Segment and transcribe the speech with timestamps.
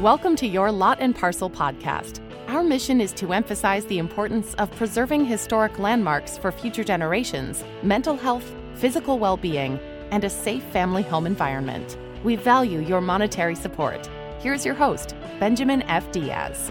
[0.00, 2.20] Welcome to your Lot and Parcel podcast.
[2.48, 8.16] Our mission is to emphasize the importance of preserving historic landmarks for future generations, mental
[8.16, 9.78] health, physical well being,
[10.10, 11.96] and a safe family home environment.
[12.24, 14.10] We value your monetary support.
[14.40, 16.10] Here's your host, Benjamin F.
[16.10, 16.68] Diaz.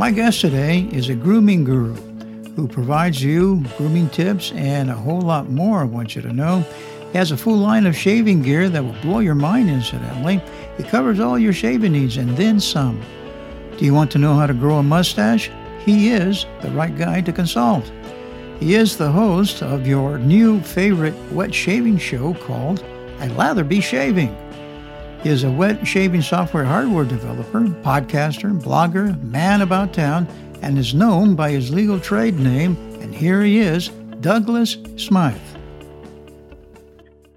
[0.00, 1.94] My guest today is a grooming guru
[2.56, 6.64] who provides you grooming tips and a whole lot more, I want you to know.
[7.12, 10.40] He has a full line of shaving gear that will blow your mind, incidentally.
[10.78, 12.98] It covers all your shaving needs and then some.
[13.76, 15.50] Do you want to know how to grow a mustache?
[15.84, 17.84] He is the right guy to consult.
[18.58, 22.82] He is the host of your new favorite wet shaving show called
[23.18, 24.34] I'd Lather Be Shaving.
[25.22, 30.26] He is a wet shaving software hardware developer, podcaster, blogger, man about town,
[30.62, 32.74] and is known by his legal trade name.
[33.02, 33.88] And here he is,
[34.20, 35.36] Douglas Smythe.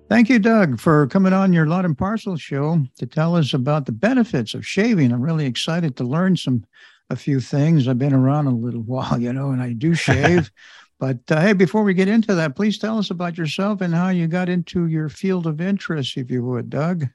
[0.08, 3.86] Thank you, Doug, for coming on your Lot and Parcel show to tell us about
[3.86, 5.12] the benefits of shaving.
[5.12, 6.66] I'm really excited to learn some
[7.10, 7.88] a few things.
[7.88, 10.52] I've been around a little while, you know, and I do shave.
[11.00, 14.08] but uh, hey, before we get into that, please tell us about yourself and how
[14.08, 17.08] you got into your field of interest, if you would, Doug.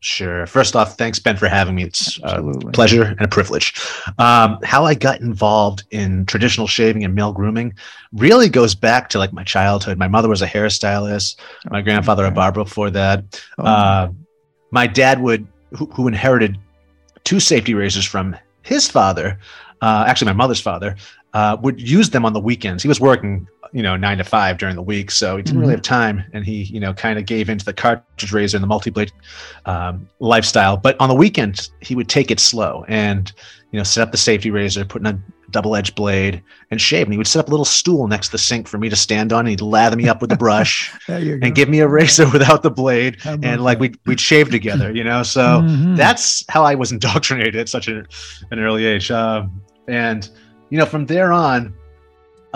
[0.00, 0.46] Sure.
[0.46, 1.84] First off, thanks, Ben, for having me.
[1.84, 3.74] It's a pleasure and a privilege.
[4.18, 7.74] Um, how I got involved in traditional shaving and male grooming
[8.12, 9.98] really goes back to like my childhood.
[9.98, 11.36] My mother was a hairstylist,
[11.70, 12.32] my grandfather okay.
[12.32, 13.42] a barber before that.
[13.58, 13.64] Oh.
[13.64, 14.08] Uh,
[14.70, 16.58] my dad would, who, who, inherited
[17.24, 19.38] two safety razors from his father,
[19.80, 20.94] uh, actually my mother's father,
[21.32, 22.82] uh, would use them on the weekends.
[22.82, 25.10] He was working you know nine to five during the week.
[25.10, 25.60] So he didn't mm-hmm.
[25.60, 28.62] really have time and he you know kind of gave into the cartridge razor and
[28.62, 29.12] the multi-blade
[29.66, 30.78] um, lifestyle.
[30.78, 33.30] But on the weekends he would take it slow and
[33.72, 37.06] you know set up the safety razor put in a double-edged blade and shave.
[37.06, 38.96] And he would set up a little stool next to the sink for me to
[38.96, 42.28] stand on and he'd lather me up with the brush and give me a razor
[42.32, 43.18] without the blade.
[43.24, 45.22] And like we'd, we'd shave together you know?
[45.22, 45.94] So mm-hmm.
[45.94, 48.04] that's how i was indoctrinated at such a,
[48.50, 49.10] an early age.
[49.10, 50.28] Um, and
[50.70, 51.72] you know from there on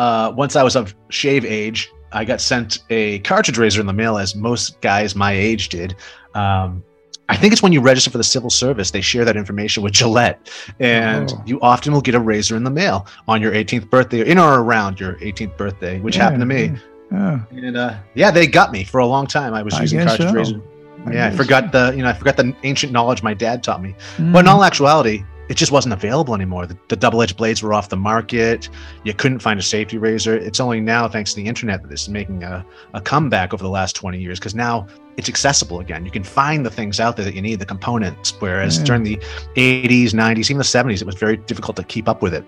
[0.00, 3.92] uh, once I was of shave age, I got sent a cartridge razor in the
[3.92, 5.94] mail, as most guys my age did.
[6.34, 6.82] Um,
[7.28, 9.92] I think it's when you register for the civil service, they share that information with
[9.92, 10.50] Gillette.
[10.80, 11.42] And oh.
[11.44, 14.38] you often will get a razor in the mail on your 18th birthday, or in
[14.38, 16.72] or around your 18th birthday, which yeah, happened to me.
[17.12, 17.40] Yeah.
[17.50, 19.52] And uh, yeah, they got me for a long time.
[19.52, 20.34] I was using cartridge so.
[20.34, 20.62] razor.
[21.06, 21.90] I yeah, I forgot so.
[21.90, 23.94] the you know I forgot the ancient knowledge my dad taught me.
[24.16, 24.32] Mm.
[24.32, 26.64] But in all actuality, it just wasn't available anymore.
[26.64, 28.68] The, the double-edged blades were off the market.
[29.02, 30.36] You couldn't find a safety razor.
[30.36, 33.60] It's only now, thanks to the internet, that this is making a, a comeback over
[33.60, 36.04] the last 20 years because now it's accessible again.
[36.04, 38.32] You can find the things out there that you need, the components.
[38.38, 38.84] Whereas yeah.
[38.84, 39.16] during the
[39.56, 42.44] 80s, 90s, even the 70s, it was very difficult to keep up with it.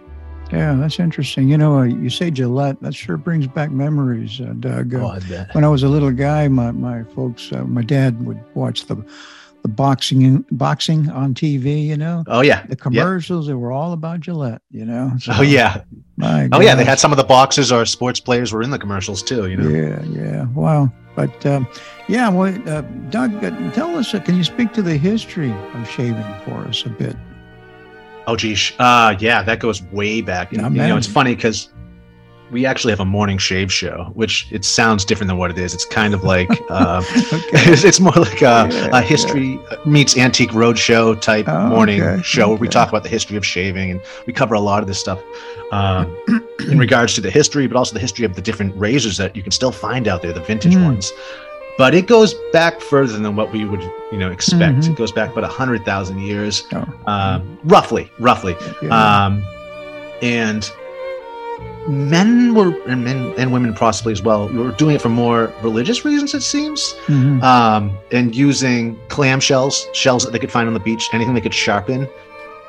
[0.52, 1.48] Yeah, that's interesting.
[1.48, 4.94] You know, uh, you say Gillette, that sure brings back memories, uh, Doug.
[4.94, 8.38] Uh, oh, when I was a little guy, my, my folks, uh, my dad would
[8.54, 9.04] watch the
[9.62, 12.24] the boxing boxing on TV, you know.
[12.26, 12.66] Oh yeah.
[12.66, 13.52] The commercials yep.
[13.52, 15.12] they were all about Gillette, you know.
[15.18, 15.82] So, oh yeah.
[16.20, 16.62] oh gosh.
[16.62, 19.48] yeah, they had some of the boxers or sports players were in the commercials too,
[19.48, 19.68] you know.
[19.68, 20.46] Yeah, yeah.
[20.48, 20.92] Wow.
[21.14, 21.68] But um,
[22.08, 22.80] yeah, well, uh,
[23.10, 24.14] Doug, uh, tell us.
[24.14, 27.16] Uh, can you speak to the history of shaving for us a bit?
[28.26, 30.52] Oh geez, uh, yeah, that goes way back.
[30.52, 31.68] you know, it's funny because
[32.52, 35.72] we actually have a morning shave show, which it sounds different than what it is.
[35.72, 37.02] It's kind of like uh,
[37.32, 37.72] okay.
[37.72, 39.76] it's, it's, more like a, yeah, a history yeah.
[39.86, 42.22] meets antique roadshow type oh, morning okay.
[42.22, 44.86] show where we talk about the history of shaving and we cover a lot of
[44.86, 45.20] this stuff
[45.72, 46.14] um,
[46.68, 49.42] in regards to the history, but also the history of the different razors that you
[49.42, 50.84] can still find out there, the vintage mm.
[50.84, 51.10] ones.
[51.78, 53.80] But it goes back further than what we would,
[54.12, 54.80] you know, expect.
[54.80, 54.92] Mm-hmm.
[54.92, 56.86] It goes back about a hundred thousand years, oh.
[57.06, 58.54] um, roughly, roughly.
[58.82, 59.24] Yeah.
[59.24, 59.42] Um,
[60.20, 60.70] and
[61.88, 66.04] men were and men and women possibly as well were doing it for more religious
[66.04, 67.42] reasons it seems mm-hmm.
[67.42, 71.40] um, and using clam shells shells that they could find on the beach anything they
[71.40, 72.08] could sharpen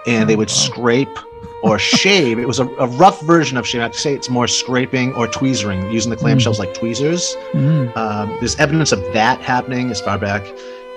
[0.08, 0.54] and oh, they would wow.
[0.54, 1.20] scrape
[1.62, 5.14] or shave it was a, a, rough version of shaving i'd say it's more scraping
[5.14, 6.40] or tweezering using the clam mm-hmm.
[6.40, 7.96] shells like tweezers mm-hmm.
[7.98, 10.44] um, there's evidence of that happening as far back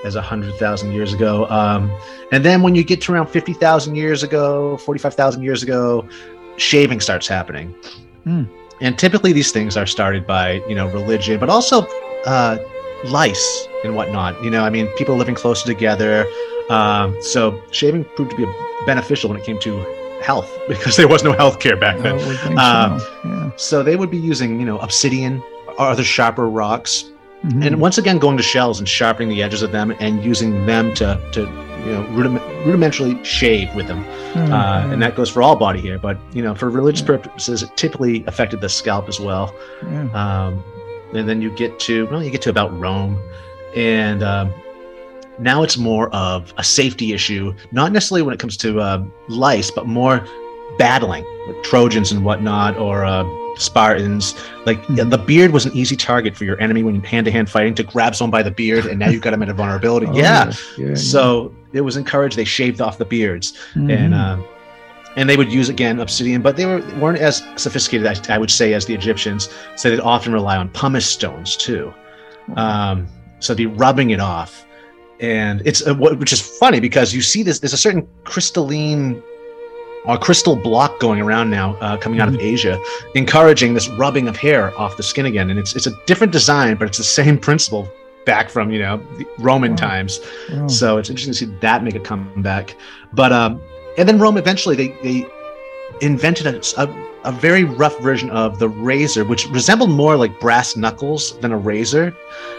[0.04, 1.46] as 100,000 years ago.
[1.48, 1.90] Um,
[2.30, 6.06] and then when you get to around 50,000 years ago, 45,000 years ago,
[6.56, 7.74] shaving starts happening.
[8.26, 8.48] Mm.
[8.80, 11.86] And typically these things are started by, you know, religion, but also
[12.26, 12.58] uh,
[13.04, 14.42] lice and whatnot.
[14.42, 16.26] You know, I mean, people living closer together.
[16.68, 18.46] Um, so shaving proved to be
[18.84, 19.80] beneficial when it came to
[20.20, 22.18] health because there was no health care back then.
[22.58, 23.20] Um, so.
[23.24, 23.50] Yeah.
[23.56, 23.82] so.
[23.82, 25.42] they would be using, you know, obsidian
[25.78, 27.04] or other sharper rocks.
[27.44, 27.62] Mm-hmm.
[27.62, 30.94] And once again, going to shells and sharpening the edges of them and using them
[30.94, 34.52] to, to you know rudiment, rudimentarily shave with them, mm-hmm.
[34.52, 35.98] uh, and that goes for all body hair.
[35.98, 39.54] But you know, for religious purposes, it typically affected the scalp as well.
[39.84, 40.10] Yeah.
[40.12, 40.64] Um,
[41.14, 43.18] and then you get to well, you get to about Rome,
[43.76, 44.52] and um,
[45.38, 49.70] now it's more of a safety issue, not necessarily when it comes to uh, lice,
[49.70, 50.26] but more
[50.78, 53.24] battling with Trojans and whatnot, or uh,
[53.56, 54.34] Spartans.
[54.64, 57.50] Like the beard was an easy target for your enemy when you hand to hand
[57.50, 60.06] fighting to grab someone by the beard, and now you've got them at a vulnerability.
[60.10, 60.52] oh, yeah.
[60.78, 60.94] yeah.
[60.94, 61.78] So yeah.
[61.78, 62.36] it was encouraged.
[62.36, 63.90] They shaved off the beards, mm-hmm.
[63.90, 64.42] and uh,
[65.16, 68.50] and they would use again obsidian, but they were weren't as sophisticated, I, I would
[68.50, 69.48] say, as the Egyptians.
[69.76, 71.92] So they'd often rely on pumice stones too.
[72.56, 73.08] Um,
[73.40, 74.66] so they'd be rubbing it off,
[75.20, 77.58] and it's uh, which is funny because you see this.
[77.58, 79.22] There's a certain crystalline
[80.06, 82.46] a crystal block going around now, uh, coming out of mm-hmm.
[82.46, 82.80] Asia,
[83.14, 85.50] encouraging this rubbing of hair off the skin again.
[85.50, 87.88] And it's it's a different design, but it's the same principle
[88.24, 89.00] back from you know
[89.38, 89.76] Roman oh.
[89.76, 90.20] times.
[90.52, 90.68] Oh.
[90.68, 92.76] So it's interesting to see that make a comeback.
[93.12, 93.60] But um,
[93.98, 95.26] and then Rome eventually they they
[96.02, 100.76] invented a, a, a very rough version of the razor, which resembled more like brass
[100.76, 102.10] knuckles than a razor.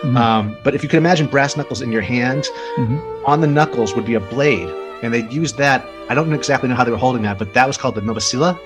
[0.01, 0.17] Mm-hmm.
[0.17, 2.45] Um, but if you could imagine brass knuckles in your hand,
[2.77, 3.25] mm-hmm.
[3.25, 4.69] on the knuckles would be a blade
[5.03, 5.85] and they used that.
[6.09, 8.59] I don't exactly know how they were holding that, but that was called the novacula,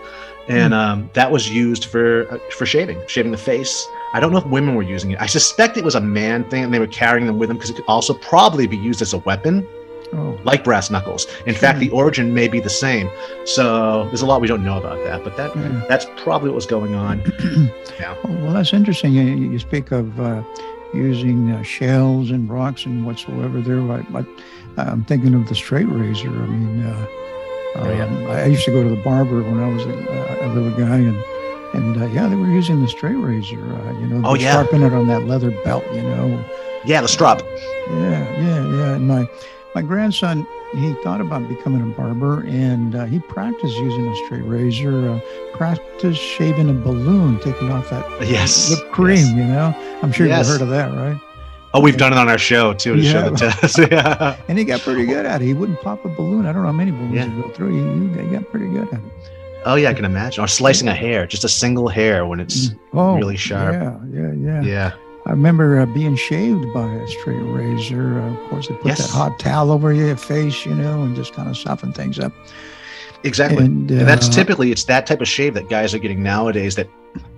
[0.47, 0.77] and mm.
[0.77, 3.87] um, that was used for uh, for shaving, shaving the face.
[4.13, 5.21] I don't know if women were using it.
[5.21, 7.69] I suspect it was a man thing, and they were carrying them with them because
[7.69, 9.67] it could also probably be used as a weapon.
[10.13, 10.37] Oh.
[10.43, 11.25] Like brass knuckles.
[11.45, 13.09] In fact, the origin may be the same.
[13.45, 15.87] So there's a lot we don't know about that, but that mm.
[15.87, 17.19] that's probably what was going on.
[17.99, 18.17] yeah.
[18.25, 19.13] Well, that's interesting.
[19.13, 20.43] You, you speak of uh,
[20.93, 24.25] using uh, shells and rocks and whatsoever there, but
[24.77, 26.29] I'm thinking of the straight razor.
[26.29, 27.07] I mean, uh,
[27.75, 28.05] oh, yeah.
[28.05, 30.97] um, I used to go to the barber when I was a, a little guy,
[30.97, 31.23] and
[31.73, 33.59] and uh, yeah, they were using the straight razor.
[33.59, 35.83] Uh, you know, oh yeah, sharpen it on that leather belt.
[35.93, 36.45] You know.
[36.85, 37.41] Yeah, the strap.
[37.89, 38.95] Yeah, yeah, yeah.
[38.95, 39.29] And my
[39.75, 44.43] my grandson, he thought about becoming a barber, and uh, he practiced using a straight
[44.43, 45.09] razor.
[45.09, 45.19] Uh,
[45.53, 49.17] practiced shaving a balloon, taking off that yes whipped cream.
[49.17, 49.29] Yes.
[49.29, 50.47] You know, I'm sure yes.
[50.47, 51.19] you've heard of that, right?
[51.73, 53.11] Oh, we've done it on our show too to yeah.
[53.11, 53.77] show the test.
[53.91, 54.37] yeah.
[54.47, 55.45] And he got pretty good at it.
[55.45, 56.45] He wouldn't pop a balloon.
[56.45, 57.29] I don't know how many balloons yeah.
[57.29, 58.11] he go through.
[58.13, 59.11] He, he, got pretty good at it.
[59.63, 60.43] Oh yeah, I can imagine.
[60.43, 62.79] Or slicing a hair, just a single hair when it's mm.
[62.93, 63.73] oh, really sharp.
[63.73, 64.61] Yeah, yeah, yeah.
[64.61, 64.91] Yeah.
[65.25, 68.19] I remember uh, being shaved by a straight razor.
[68.19, 68.97] Uh, of course, they put yes.
[68.99, 72.33] that hot towel over your face, you know, and just kind of soften things up.
[73.23, 73.65] Exactly.
[73.65, 76.75] And, uh, and, that's typically it's that type of shave that guys are getting nowadays
[76.75, 76.89] that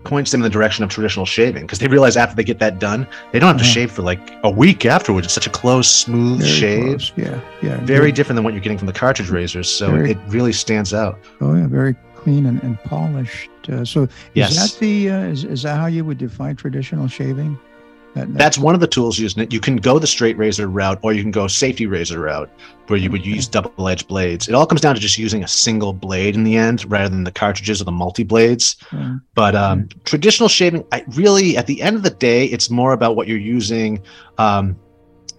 [0.04, 2.80] points them in the direction of traditional shaving because they realize after they get that
[2.80, 3.74] done, they don't have to uh-huh.
[3.74, 5.26] shave for like a week afterwards.
[5.26, 6.98] It's such a close, smooth very shave.
[7.00, 7.12] Close.
[7.18, 7.78] Yeah, yeah.
[7.78, 9.70] Very, very, different than what you're getting from the cartridge razors.
[9.70, 11.20] So very, it really stands out.
[11.42, 13.50] Oh yeah, very clean and, and polished.
[13.68, 14.56] Uh, so is yes.
[14.56, 17.60] that the uh, is, is that how you would define traditional shaving?
[18.16, 19.52] That, That's one of the tools using it.
[19.52, 22.50] You can go the straight razor route, or you can go safety razor route,
[22.88, 24.48] where you would use double edged blades.
[24.48, 27.24] It all comes down to just using a single blade in the end, rather than
[27.24, 28.76] the cartridges or the multi blades.
[29.34, 33.16] But um, traditional shaving, I really, at the end of the day, it's more about
[33.16, 34.02] what you're using.
[34.38, 34.78] Um,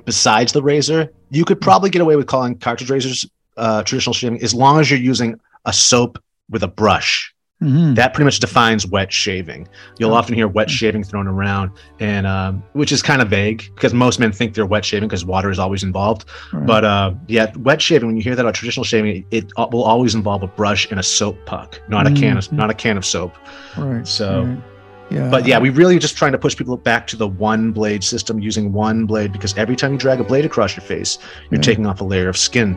[0.04, 3.24] besides the razor, you could probably get away with calling cartridge razors
[3.56, 7.94] uh, traditional shaving as long as you're using a soap with a brush Mm-hmm.
[7.94, 9.68] That pretty much defines wet shaving.
[9.98, 10.16] You'll oh.
[10.16, 11.70] often hear wet shaving thrown around,
[12.00, 15.24] and um, which is kind of vague because most men think they're wet shaving because
[15.24, 16.24] water is always involved.
[16.52, 16.66] Right.
[16.66, 18.08] But uh, yeah, wet shaving.
[18.08, 20.98] When you hear that on traditional shaving, it, it, will always involve a brush and
[20.98, 22.16] a soap puck, not mm-hmm.
[22.16, 23.34] a can of not a can of soap.
[23.76, 24.06] Right.
[24.06, 24.44] So.
[24.44, 24.58] Right.
[25.10, 25.28] Yeah.
[25.28, 28.40] But yeah, we really just trying to push people back to the one blade system,
[28.40, 31.18] using one blade because every time you drag a blade across your face,
[31.50, 31.62] you're yeah.
[31.62, 32.76] taking off a layer of skin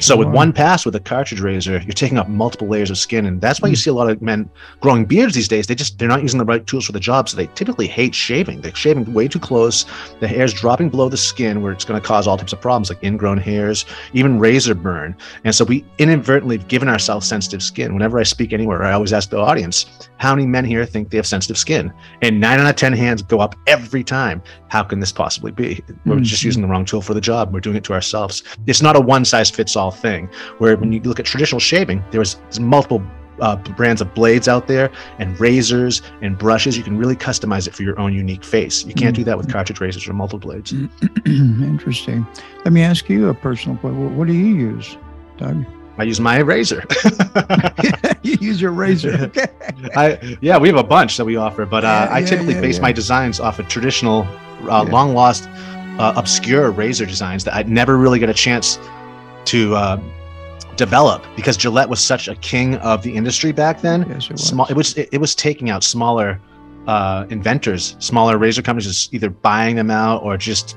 [0.00, 3.26] so with one pass with a cartridge razor, you're taking up multiple layers of skin,
[3.26, 3.78] and that's why you hmm.
[3.78, 4.48] see a lot of men
[4.80, 5.66] growing beards these days.
[5.66, 8.14] They just they're not using the right tools for the job, so they typically hate
[8.14, 8.60] shaving.
[8.60, 9.84] They're shaving way too close.
[10.20, 12.88] The hair's dropping below the skin, where it's going to cause all types of problems
[12.88, 15.14] like ingrown hairs, even razor burn.
[15.44, 17.92] And so we inadvertently have given ourselves sensitive skin.
[17.92, 21.18] Whenever I speak anywhere, I always ask the audience, "How many men here think they
[21.18, 21.92] have sensitive skin?"
[22.22, 24.42] And nine out of ten hands go up every time.
[24.68, 25.82] How can this possibly be?
[26.04, 26.22] We're mm-hmm.
[26.22, 27.52] just using the wrong tool for the job.
[27.52, 28.42] We're doing it to ourselves.
[28.66, 30.28] It's not a one size fits all thing.
[30.58, 33.02] Where when you look at traditional shaving, there was multiple
[33.40, 36.76] uh, brands of blades out there and razors and brushes.
[36.76, 38.84] You can really customize it for your own unique face.
[38.84, 39.54] You can't do that with mm-hmm.
[39.54, 40.72] cartridge razors or multiple blades.
[41.26, 42.26] Interesting.
[42.64, 44.16] Let me ask you a personal question.
[44.16, 44.96] What do you use,
[45.38, 45.64] Doug?
[45.98, 46.84] I use my razor.
[48.22, 49.30] you use your razor.
[49.96, 52.60] I yeah, we have a bunch that we offer, but uh, yeah, I typically yeah,
[52.60, 54.26] base my designs off of traditional,
[54.68, 55.48] uh, long lost,
[55.98, 58.78] uh, obscure razor designs that I never really get a chance
[59.46, 60.00] to uh,
[60.76, 64.06] develop because Gillette was such a king of the industry back then.
[64.08, 64.46] Yes, it was.
[64.46, 66.40] Small, it was it, it was taking out smaller
[66.86, 70.76] uh, inventors, smaller razor companies, just either buying them out or just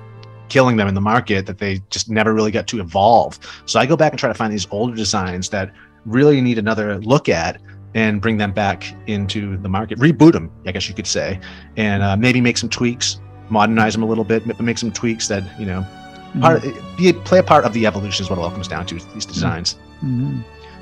[0.50, 3.40] killing them in the market that they just never really got to evolve.
[3.66, 5.72] So I go back and try to find these older designs that
[6.06, 7.62] really need another look at
[7.96, 11.40] and bring them back into the market, reboot them, I guess you could say,
[11.76, 15.44] and uh, maybe make some tweaks, modernize them a little bit, make some tweaks that
[15.60, 15.86] you know.
[16.42, 16.64] Part
[16.98, 18.96] be, play a part of the evolution is what it all comes down to.
[19.14, 19.76] These designs.
[20.04, 20.42] Mm-hmm.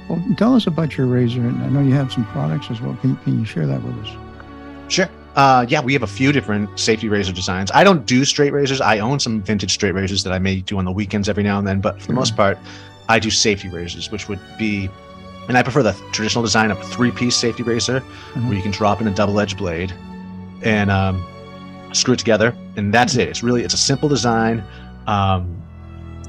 [0.09, 2.95] Well, tell us about your razor, and I know you have some products as well.
[3.01, 4.91] Can, can you share that with us?
[4.91, 5.09] Sure.
[5.35, 7.69] Uh, yeah, we have a few different safety razor designs.
[7.73, 8.81] I don't do straight razors.
[8.81, 11.59] I own some vintage straight razors that I may do on the weekends every now
[11.59, 12.57] and then, but for the most part,
[13.09, 14.89] I do safety razors, which would be
[15.47, 18.47] and I prefer the traditional design of a three-piece safety razor, mm-hmm.
[18.47, 19.93] where you can drop in a double-edged blade
[20.61, 21.25] and um,
[21.93, 23.29] screw it together, and that's it.
[23.29, 24.63] It's really it's a simple design,
[25.07, 25.63] um,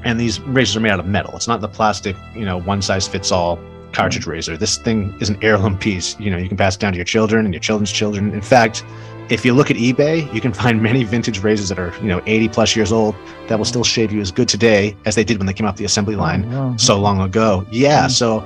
[0.03, 1.35] and these razors are made out of metal.
[1.35, 3.59] It's not the plastic, you know, one-size-fits-all
[3.91, 4.31] cartridge mm-hmm.
[4.31, 4.57] razor.
[4.57, 6.19] This thing is an heirloom piece.
[6.19, 8.31] You know, you can pass it down to your children and your children's children.
[8.31, 8.83] In fact,
[9.29, 12.21] if you look at eBay, you can find many vintage razors that are, you know,
[12.25, 13.15] 80 plus years old
[13.47, 15.77] that will still shave you as good today as they did when they came off
[15.77, 16.77] the assembly oh, line oh, wow.
[16.77, 17.65] so long ago.
[17.71, 18.09] Yeah, mm-hmm.
[18.09, 18.39] so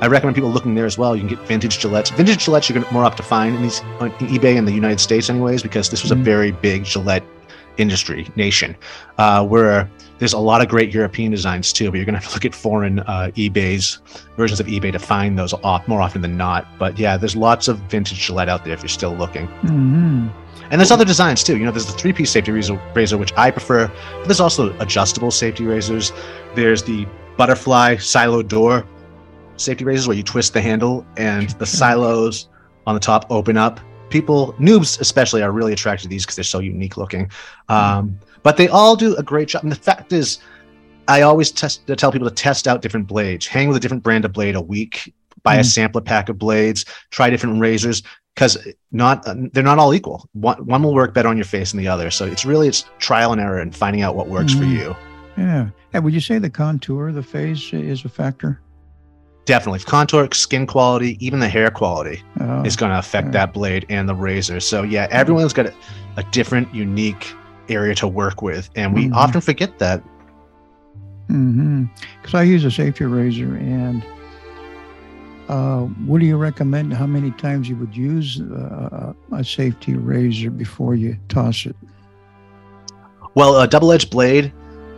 [0.00, 1.14] I recommend people looking there as well.
[1.14, 2.14] You can get vintage Gillettes.
[2.14, 5.30] Vintage Gillettes you're more up to find in these on eBay in the United States,
[5.30, 6.22] anyways, because this was mm-hmm.
[6.22, 7.24] a very big Gillette
[7.78, 8.76] industry nation,
[9.16, 11.90] uh, where there's a lot of great European designs too.
[11.90, 14.00] But you're gonna have to look at foreign uh, eBay's
[14.36, 16.66] versions of eBay to find those off more often than not.
[16.78, 19.46] But yeah, there's lots of vintage Gillette out there if you're still looking.
[19.46, 20.28] Mm-hmm.
[20.70, 21.56] And there's other designs too.
[21.56, 23.86] You know, there's the three-piece safety razor, razor, which I prefer.
[23.86, 26.12] But there's also adjustable safety razors.
[26.54, 27.06] There's the
[27.38, 28.86] butterfly silo door
[29.56, 32.48] safety razors where you twist the handle and the silos
[32.86, 33.80] on the top open up.
[34.10, 37.30] People, noobs especially, are really attracted to these because they're so unique looking.
[37.68, 39.62] Um, but they all do a great job.
[39.62, 40.38] And the fact is,
[41.08, 44.24] I always test tell people to test out different blades, hang with a different brand
[44.24, 45.60] of blade a week, buy mm.
[45.60, 48.02] a sampler pack of blades, try different razors
[48.34, 48.58] because
[48.92, 50.28] not they're not all equal.
[50.34, 52.10] One one will work better on your face than the other.
[52.10, 54.58] So it's really it's trial and error and finding out what works mm.
[54.58, 54.96] for you.
[55.36, 55.70] Yeah.
[55.92, 58.60] And would you say the contour, the face is a factor?
[59.48, 63.32] Definitely contour skin quality even the hair quality oh, is going to affect yeah.
[63.32, 65.74] that blade and the razor so yeah everyone's got a,
[66.18, 67.32] a different unique
[67.70, 69.14] area to work with and we mm-hmm.
[69.14, 70.02] often forget that
[71.28, 72.36] because mm-hmm.
[72.36, 74.04] i use a safety razor and
[75.48, 80.50] uh, what do you recommend how many times you would use uh, a safety razor
[80.50, 81.74] before you toss it
[83.34, 84.52] well a double-edged blade.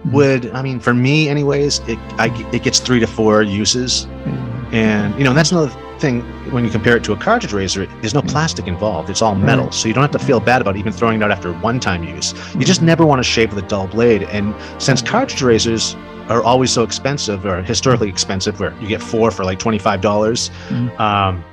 [0.07, 4.07] Would I mean for me anyways it I, it gets three to four uses.
[4.07, 4.75] Mm-hmm.
[4.75, 8.14] and you know that's another thing when you compare it to a cartridge razor there's
[8.14, 9.11] no plastic involved.
[9.11, 9.71] It's all metal.
[9.71, 12.02] So you don't have to feel bad about even throwing it out after one time
[12.02, 12.33] use.
[12.54, 14.23] You just never want to shave with a dull blade.
[14.25, 15.95] And since cartridge razors
[16.28, 21.02] are always so expensive or historically expensive where you get four for like $25 mm-hmm.
[21.02, 21.45] um,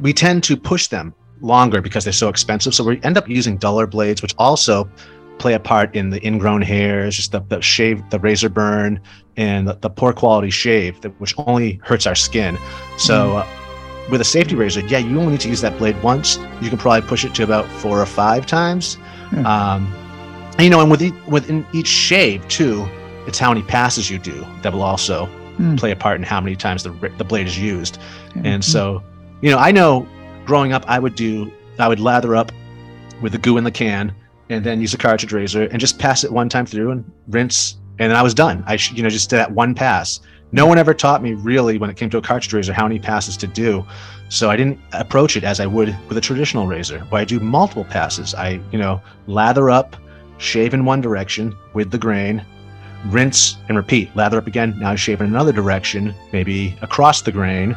[0.00, 2.74] we tend to push them longer because they're so expensive.
[2.74, 4.88] So we end up using duller blades which also
[5.38, 9.00] play a part in the ingrown hairs, just the, the shave, the razor burn,
[9.36, 12.56] and the, the poor quality shave, that, which only hurts our skin.
[12.98, 13.42] So, mm.
[13.42, 16.38] uh, with a safety razor, yeah, you only need to use that blade once.
[16.60, 18.96] You can probably push it to about four or five times.
[19.30, 19.44] Mm.
[19.44, 19.92] Um,
[20.52, 22.88] and, you know, and with e- within each shave too,
[23.26, 25.28] it's how many passes you do that will also
[25.58, 25.76] mm.
[25.76, 27.98] play a part in how many times the the blade is used.
[28.44, 29.02] And so,
[29.40, 30.06] you know, I know
[30.44, 32.52] growing up, I would do, I would lather up
[33.22, 34.14] with the goo in the can
[34.48, 37.76] and then use a cartridge razor and just pass it one time through and rinse
[37.98, 38.62] and then I was done.
[38.66, 40.20] I you know just did that one pass.
[40.52, 42.98] No one ever taught me really when it came to a cartridge razor how many
[42.98, 43.84] passes to do.
[44.28, 47.40] So I didn't approach it as I would with a traditional razor, where I do
[47.40, 48.34] multiple passes.
[48.34, 49.96] I, you know, lather up,
[50.38, 52.44] shave in one direction with the grain,
[53.06, 54.14] rinse and repeat.
[54.16, 57.76] Lather up again, now shave in another direction, maybe across the grain,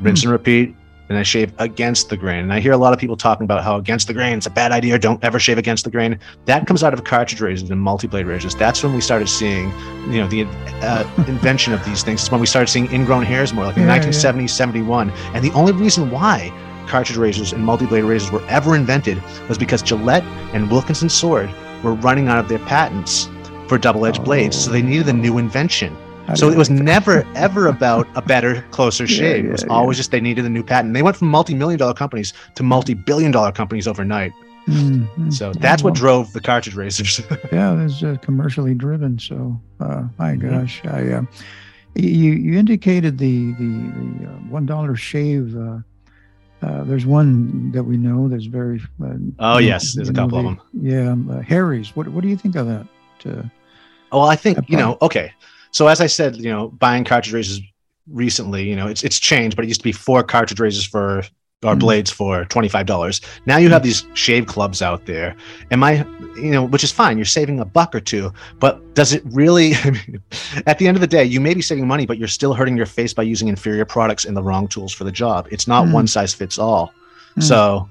[0.00, 0.24] rinse mm.
[0.24, 0.74] and repeat,
[1.08, 2.40] and I shave against the grain.
[2.40, 4.50] And I hear a lot of people talking about how against the grain is a
[4.50, 4.98] bad idea.
[4.98, 6.18] Don't ever shave against the grain.
[6.46, 8.54] That comes out of cartridge razors and multi-blade razors.
[8.54, 9.70] That's when we started seeing,
[10.10, 10.44] you know, the
[10.82, 12.22] uh, invention of these things.
[12.22, 14.46] It's when we started seeing ingrown hairs more, like in yeah, 1970, yeah.
[14.48, 15.10] 71.
[15.34, 16.52] And the only reason why
[16.88, 21.50] cartridge razors and multi-blade razors were ever invented was because Gillette and Wilkinson Sword
[21.82, 23.28] were running out of their patents
[23.68, 24.24] for double-edged oh.
[24.24, 25.96] blades, so they needed a new invention.
[26.34, 29.44] So it was never ever about a better, closer shave.
[29.44, 30.00] Yeah, it was always yeah.
[30.00, 30.94] just they needed a new patent.
[30.94, 34.32] They went from multi-million dollar companies to multi-billion dollar companies overnight.
[34.66, 35.30] Mm-hmm.
[35.30, 37.20] So that's what drove the cartridge razors.
[37.52, 39.18] yeah, it was uh, commercially driven.
[39.18, 40.50] So uh, my mm-hmm.
[40.50, 41.22] gosh, I uh,
[41.94, 45.56] you you indicated the the, the uh, one dollar shave.
[45.56, 45.78] Uh,
[46.62, 48.80] uh, there's one that we know that's very.
[49.38, 50.60] oh yes, there's a couple the, of them.
[50.72, 51.94] Yeah, um, Harry's.
[51.94, 52.86] What what do you think of that?
[54.10, 54.98] well, I think you know.
[55.00, 55.32] Okay,
[55.76, 57.60] so as I said, you know, buying cartridge razors
[58.10, 61.22] recently, you know, it's it's changed, but it used to be four cartridge razors for
[61.62, 61.80] or mm.
[61.80, 63.22] blades for $25.
[63.44, 65.36] Now you have these shave clubs out there.
[65.70, 66.06] Am I,
[66.36, 67.18] you know, which is fine.
[67.18, 70.22] You're saving a buck or two, but does it really, I mean,
[70.66, 72.78] at the end of the day, you may be saving money, but you're still hurting
[72.78, 75.46] your face by using inferior products and the wrong tools for the job.
[75.50, 75.92] It's not mm.
[75.92, 76.94] one size fits all.
[77.36, 77.42] Mm.
[77.42, 77.86] So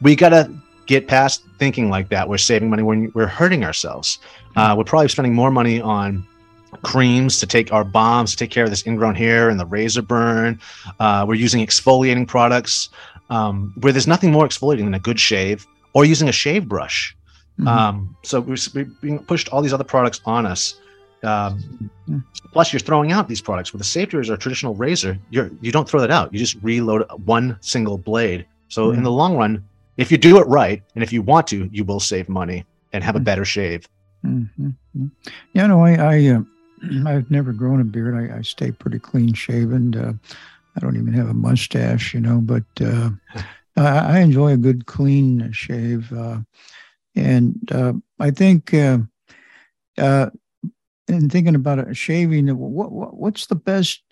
[0.00, 0.50] we got to
[0.86, 2.26] get past thinking like that.
[2.26, 4.20] We're saving money when we're hurting ourselves.
[4.56, 6.26] Uh, we're probably spending more money on
[6.82, 10.02] creams to take our balms to take care of this ingrown hair and the razor
[10.02, 10.60] burn.
[11.00, 12.88] Uh, we're using exfoliating products
[13.30, 17.16] um, where there's nothing more exfoliating than a good shave or using a shave brush.
[17.58, 17.68] Mm-hmm.
[17.68, 20.78] Um, so we're, we're, being pushed all these other products on us.
[21.22, 22.18] Um, mm-hmm.
[22.52, 25.18] Plus, you're throwing out these products with a safety razor, a traditional razor.
[25.30, 26.32] You're you don't throw that out.
[26.32, 28.46] You just reload one single blade.
[28.68, 28.98] So mm-hmm.
[28.98, 29.64] in the long run,
[29.96, 33.02] if you do it right, and if you want to, you will save money and
[33.02, 33.24] have a mm-hmm.
[33.24, 33.88] better shave.
[34.24, 35.06] Mm-hmm.
[35.54, 36.40] Yeah, no, I, I uh,
[37.06, 38.14] I've never grown a beard.
[38.14, 39.96] I, I stay pretty clean shaven.
[39.96, 40.12] Uh,
[40.76, 43.10] I don't even have a mustache, you know, but uh,
[43.76, 46.12] I, I, enjoy a good clean shave.
[46.12, 46.38] Uh,
[47.14, 48.98] and uh, I think, uh,
[49.96, 50.30] uh,
[51.08, 54.02] in thinking about shaving, what, what, what's the best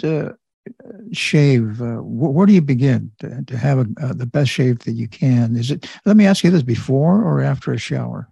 [1.13, 1.79] shave?
[1.79, 5.57] Wh- where do you begin to, to have a, the best shave that you can?
[5.57, 5.91] Is it?
[6.07, 8.29] Let me ask you this: before or after a shower?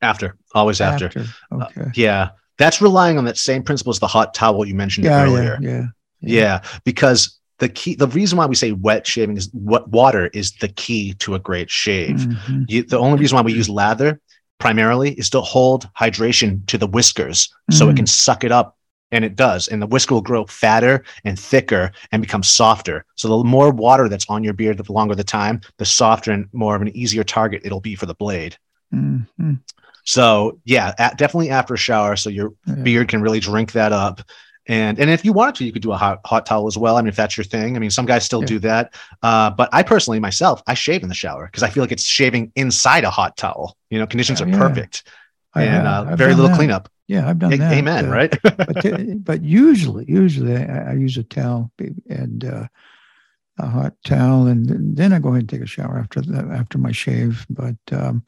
[0.00, 1.06] After, always after.
[1.06, 1.26] after.
[1.52, 1.90] Okay.
[1.94, 5.58] yeah that's relying on that same principle as the hot towel you mentioned yeah, earlier.
[5.60, 5.86] Yeah, yeah,
[6.20, 6.40] yeah.
[6.40, 6.62] Yeah.
[6.84, 10.68] Because the key, the reason why we say wet shaving is what water is the
[10.68, 12.16] key to a great shave.
[12.16, 12.62] Mm-hmm.
[12.68, 14.20] You, the only reason why we use lather
[14.58, 17.74] primarily is to hold hydration to the whiskers mm-hmm.
[17.74, 18.08] so it can mm.
[18.08, 18.76] suck it up
[19.10, 23.28] and it does and the whisker will grow fatter and thicker and become softer so
[23.28, 26.76] the more water that's on your beard the longer the time the softer and more
[26.76, 28.56] of an easier target it'll be for the blade
[28.94, 29.54] mm-hmm.
[30.04, 32.74] So yeah, at, definitely after a shower, so your yeah.
[32.76, 34.22] beard can really drink that up.
[34.66, 36.96] And and if you wanted to, you could do a hot hot towel as well.
[36.96, 37.76] I mean, if that's your thing.
[37.76, 38.46] I mean, some guys still yeah.
[38.46, 38.94] do that.
[39.22, 42.04] Uh, but I personally myself, I shave in the shower because I feel like it's
[42.04, 43.76] shaving inside a hot towel.
[43.90, 45.04] You know, conditions yeah, are perfect.
[45.54, 46.56] I and uh, very little that.
[46.56, 46.88] cleanup.
[47.08, 47.72] Yeah, I've done a- that.
[47.72, 48.06] Amen.
[48.06, 48.38] Uh, right.
[48.42, 51.70] but, but usually, usually I, I use a towel
[52.08, 52.66] and uh,
[53.58, 56.78] a hot towel, and then I go ahead and take a shower after the, after
[56.78, 57.46] my shave.
[57.50, 58.24] But um,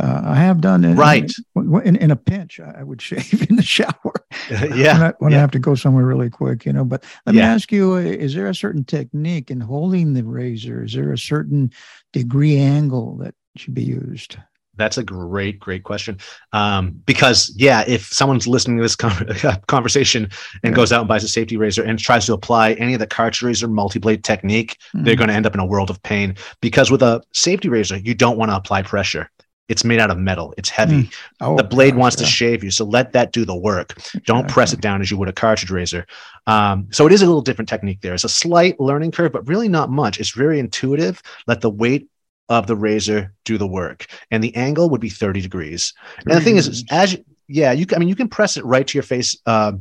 [0.00, 0.94] uh, I have done it.
[0.94, 1.30] Right.
[1.56, 3.92] In, in, in, a pinch, I would shave in the shower.
[4.50, 4.94] yeah.
[4.94, 5.38] When, I, when yeah.
[5.38, 6.84] I, have to go somewhere really quick, you know.
[6.84, 7.42] But let yeah.
[7.42, 10.84] me ask you: uh, Is there a certain technique in holding the razor?
[10.84, 11.70] Is there a certain
[12.12, 14.36] degree angle that should be used?
[14.76, 16.18] That's a great, great question.
[16.54, 18.96] Um, because yeah, if someone's listening to this
[19.66, 20.30] conversation
[20.62, 20.76] and yeah.
[20.76, 23.42] goes out and buys a safety razor and tries to apply any of the cartridge
[23.42, 25.04] razor multi-blade technique, mm-hmm.
[25.04, 26.34] they're going to end up in a world of pain.
[26.62, 29.30] Because with a safety razor, you don't want to apply pressure
[29.70, 30.52] it's made out of metal.
[30.58, 31.04] It's heavy.
[31.04, 31.14] Mm.
[31.40, 32.26] Oh, the blade wants yeah.
[32.26, 33.94] to shave you, so let that do the work.
[34.26, 36.06] Don't press it down as you would a cartridge razor.
[36.46, 38.12] Um, so it is a little different technique there.
[38.12, 40.18] It's a slight learning curve, but really not much.
[40.18, 41.22] It's very intuitive.
[41.46, 42.08] Let the weight
[42.48, 45.94] of the razor do the work, and the angle would be thirty degrees.
[46.26, 48.86] And the thing is, as you, yeah, you I mean you can press it right
[48.86, 49.38] to your face.
[49.46, 49.72] Uh,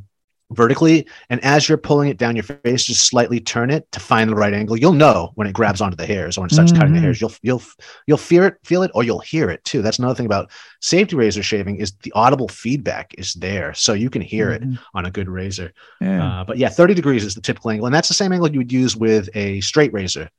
[0.52, 4.30] vertically and as you're pulling it down your face just slightly turn it to find
[4.30, 6.72] the right angle you'll know when it grabs onto the hairs or when it starts
[6.72, 6.80] mm-hmm.
[6.80, 7.06] cutting the mm-hmm.
[7.06, 7.62] hairs you'll you'll
[8.08, 10.50] you'll feel it feel it or you'll hear it too that's another thing about
[10.82, 14.74] safety razor shaving is the audible feedback is there so you can hear mm-hmm.
[14.74, 16.42] it on a good razor yeah.
[16.42, 18.60] Uh, but yeah 30 degrees is the typical angle and that's the same angle you
[18.60, 20.30] would use with a straight razor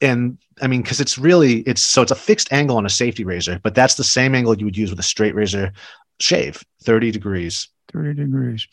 [0.00, 3.24] and I mean, because it's really it's so it's a fixed angle on a safety
[3.24, 5.72] razor, but that's the same angle you would use with a straight razor
[6.18, 7.68] shave, 30 degrees.
[7.92, 8.66] 30 degrees.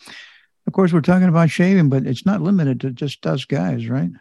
[0.70, 4.12] Of course, we're talking about shaving, but it's not limited to just us guys, right?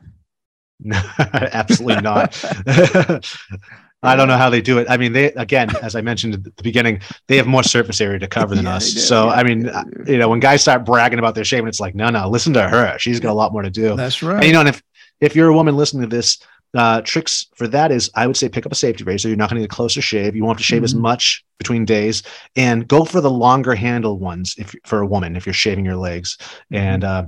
[0.80, 2.42] No, absolutely not.
[4.02, 4.87] I don't know how they do it.
[4.88, 8.18] I mean, they again, as I mentioned at the beginning, they have more surface area
[8.20, 8.94] to cover than yeah, us.
[8.94, 9.70] So, yeah, I mean,
[10.06, 12.66] you know, when guys start bragging about their shaving, it's like, no, no, listen to
[12.66, 12.98] her.
[12.98, 13.94] She's got a lot more to do.
[13.94, 14.37] That's right.
[14.37, 14.82] And, you know, and if
[15.20, 16.38] if you're a woman listening to this,
[16.74, 19.28] uh, tricks for that is I would say pick up a safety razor.
[19.28, 20.37] You're not going to need a closer shave.
[20.37, 20.85] You won't have to shave mm-hmm.
[20.85, 22.22] as much between days,
[22.57, 25.96] and go for the longer handle ones if for a woman if you're shaving your
[25.96, 26.37] legs.
[26.40, 26.76] Mm-hmm.
[26.76, 27.26] And uh,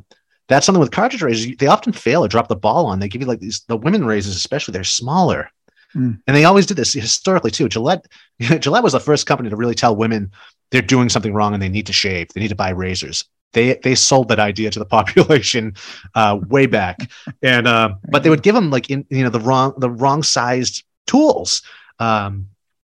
[0.49, 1.57] that's something with cartridge razors.
[1.57, 2.99] They often fail or drop the ball on.
[2.99, 5.51] They give you like these the women razors, especially they're smaller.
[5.95, 6.21] Mm.
[6.27, 7.69] And they always did this historically too.
[7.69, 8.07] Gillette,
[8.41, 10.31] Gillette was the first company to really tell women
[10.71, 12.29] they're doing something wrong and they need to shave.
[12.29, 15.75] They need to buy razors they they sold that idea to the population
[16.15, 17.11] uh, way back,
[17.43, 20.23] and uh, but they would give them like in you know the wrong the wrong
[20.23, 21.63] sized tools,
[21.99, 22.47] um,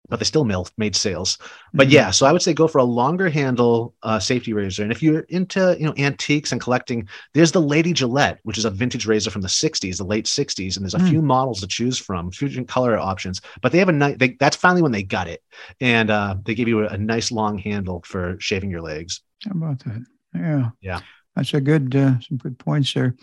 [0.10, 1.38] but they still made, made sales.
[1.74, 1.96] But mm-hmm.
[1.96, 5.04] yeah, so I would say go for a longer handle uh, safety razor, and if
[5.04, 9.06] you're into you know antiques and collecting, there's the Lady Gillette, which is a vintage
[9.06, 11.10] razor from the '60s, the late '60s, and there's a mm.
[11.10, 13.42] few models to choose from, few different color options.
[13.62, 14.18] But they have a nice.
[14.40, 15.44] That's finally when they got it,
[15.82, 19.22] and uh, they give you a, a nice long handle for shaving your legs.
[19.44, 20.06] How about that?
[20.36, 20.70] Yeah.
[20.82, 21.00] Yeah.
[21.36, 23.16] That's a good, uh, some good points there.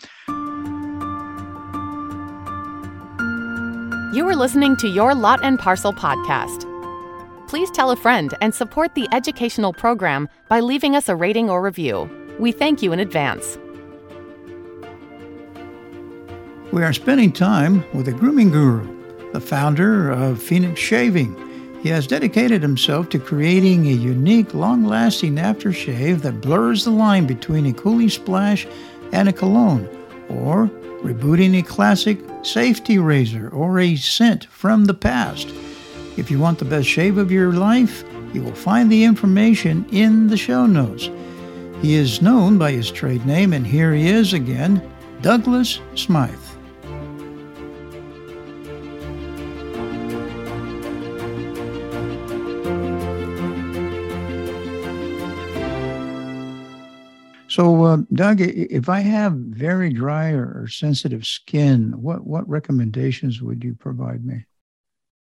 [4.12, 6.66] You are listening to Your Lot and Parcel podcast.
[7.48, 11.62] Please tell a friend and support the educational program by leaving us a rating or
[11.62, 12.10] review.
[12.38, 13.58] We thank you in advance.
[16.72, 21.34] We are spending time with a grooming guru, the founder of Phoenix Shaving.
[21.82, 27.26] He has dedicated himself to creating a unique, long lasting aftershave that blurs the line
[27.26, 28.66] between a cooling splash
[29.12, 29.88] and a cologne,
[30.28, 30.70] or
[31.02, 35.48] rebooting a classic safety razor or a scent from the past.
[36.18, 40.26] If you want the best shave of your life, you will find the information in
[40.26, 41.08] the show notes.
[41.80, 44.82] He is known by his trade name, and here he is again
[45.22, 46.49] Douglas Smythe.
[57.90, 63.74] Uh, Doug, if I have very dry or sensitive skin, what, what recommendations would you
[63.74, 64.44] provide me?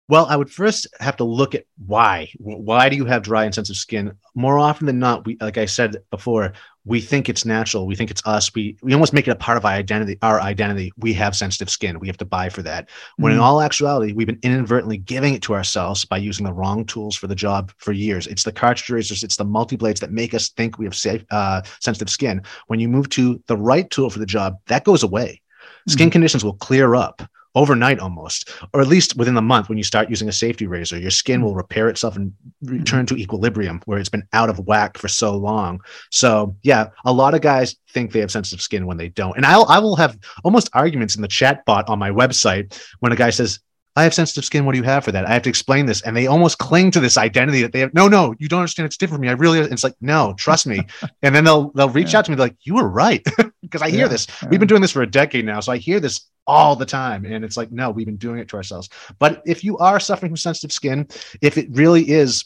[0.08, 2.30] Well, I would first have to look at why.
[2.38, 4.12] Why do you have dry and sensitive skin?
[4.36, 6.54] More often than not, we, like I said before,
[6.86, 7.88] we think it's natural.
[7.88, 8.54] We think it's us.
[8.54, 10.20] We we almost make it a part of our identity.
[10.22, 10.92] Our identity.
[10.98, 12.00] We have sensitive skin.
[12.00, 12.90] We have to buy for that.
[13.18, 16.54] When mm in all actuality, we've been inadvertently giving it to ourselves by using the
[16.54, 18.28] wrong tools for the job for years.
[18.28, 19.24] It's the cartridge razors.
[19.24, 22.44] It's the multi blades that make us think we have safe, uh, sensitive skin.
[22.68, 25.42] When you move to the right tool for the job, that goes away.
[25.88, 27.24] Skin mm conditions will clear up
[27.56, 31.00] overnight almost, or at least within the month when you start using a safety razor,
[31.00, 31.58] your skin will mm.
[31.58, 33.16] repair itself and return mm-hmm.
[33.16, 35.80] to equilibrium where it's been out of whack for so long.
[36.12, 39.38] So yeah, a lot of guys think they have sensitive skin when they don't.
[39.38, 43.12] And I'll I will have almost arguments in the chat bot on my website when
[43.12, 43.60] a guy says,
[43.98, 44.66] I have sensitive skin.
[44.66, 45.26] What do you have for that?
[45.26, 46.02] I have to explain this.
[46.02, 47.94] And they almost cling to this identity that they have.
[47.94, 48.88] No, no, you don't understand.
[48.88, 49.30] It's different for me.
[49.30, 50.86] I really, it's like, no, trust me.
[51.22, 52.20] and then they'll, they'll reach yeah.
[52.20, 53.26] out to me like, you were right.
[53.66, 54.08] Because I hear yeah.
[54.08, 54.28] this.
[54.50, 55.60] We've been doing this for a decade now.
[55.60, 57.26] So I hear this all the time.
[57.26, 58.90] And it's like, no, we've been doing it to ourselves.
[59.20, 61.08] But if you are suffering from sensitive skin,
[61.42, 62.46] if it really is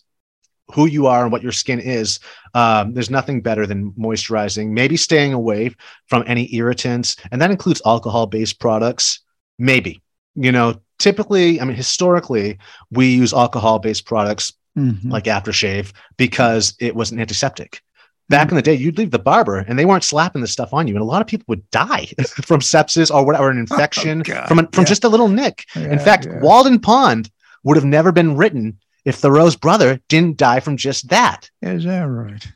[0.74, 2.20] who you are and what your skin is,
[2.54, 5.76] um, there's nothing better than moisturizing, maybe staying away
[6.08, 7.16] from any irritants.
[7.32, 9.22] And that includes alcohol based products.
[9.58, 10.02] Maybe,
[10.36, 12.60] you know, typically, I mean, historically,
[12.92, 15.10] we use alcohol based products mm-hmm.
[15.10, 17.82] like aftershave because it was an antiseptic.
[18.30, 18.50] Back mm-hmm.
[18.52, 20.96] in the day, you'd leave the barber and they weren't slapping this stuff on you.
[20.96, 22.06] And a lot of people would die
[22.46, 24.88] from sepsis or whatever, an oh, infection oh, from, from yeah.
[24.88, 25.66] just a little nick.
[25.76, 26.40] Yeah, in fact, yeah.
[26.40, 27.30] Walden Pond
[27.64, 31.50] would have never been written if Thoreau's brother didn't die from just that.
[31.62, 32.48] Is that right?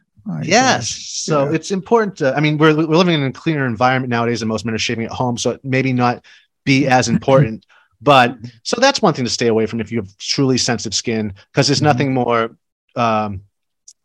[0.43, 0.87] Yes.
[0.89, 4.47] So it's important to, I mean, we're, we're living in a cleaner environment nowadays and
[4.47, 5.37] most men are shaving at home.
[5.37, 6.23] So maybe not
[6.63, 7.65] be as important
[8.03, 11.33] but so that's one thing to stay away from if you have truly sensitive skin,
[11.51, 11.85] because there's mm-hmm.
[11.85, 12.57] nothing more
[12.97, 13.43] um,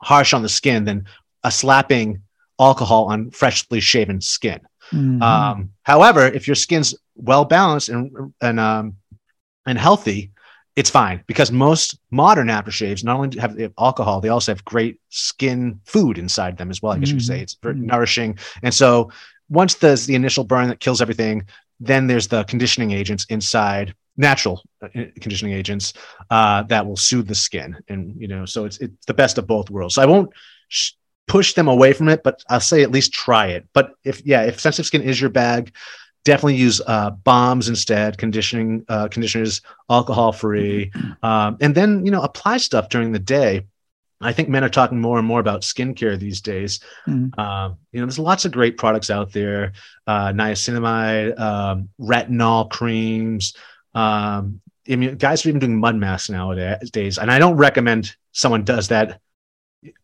[0.00, 1.06] harsh on the skin than
[1.44, 2.22] a slapping
[2.60, 4.60] alcohol on freshly shaven skin.
[4.92, 5.22] Mm-hmm.
[5.22, 8.96] Um, however, if your skin's well balanced and and um,
[9.66, 10.32] and healthy,
[10.76, 15.80] it's fine because most modern aftershaves not only have alcohol, they also have great skin
[15.84, 16.92] food inside them as well.
[16.92, 17.16] I guess mm-hmm.
[17.16, 17.86] you could say it's very mm-hmm.
[17.86, 18.38] nourishing.
[18.62, 19.10] And so
[19.48, 21.46] once there's the initial burn that kills everything,
[21.80, 24.88] then there's the conditioning agents inside, natural uh,
[25.20, 25.92] conditioning agents
[26.30, 29.46] uh, that will soothe the skin, and you know, so it's it's the best of
[29.46, 29.94] both worlds.
[29.94, 30.30] So I won't
[30.68, 30.92] sh-
[31.28, 33.66] push them away from it, but I'll say at least try it.
[33.72, 35.74] But if yeah, if sensitive skin is your bag,
[36.24, 40.90] definitely use uh, balms instead, conditioning uh, conditioners, alcohol free,
[41.22, 43.64] um, and then you know apply stuff during the day
[44.20, 46.80] I think men are talking more and more about skincare these days.
[47.06, 47.30] Mm.
[47.92, 49.72] You know, there's lots of great products out there:
[50.06, 53.54] uh, niacinamide, um, retinol creams.
[53.94, 54.60] Um,
[54.90, 58.88] I mean, guys are even doing mud masks nowadays, and I don't recommend someone does
[58.88, 59.20] that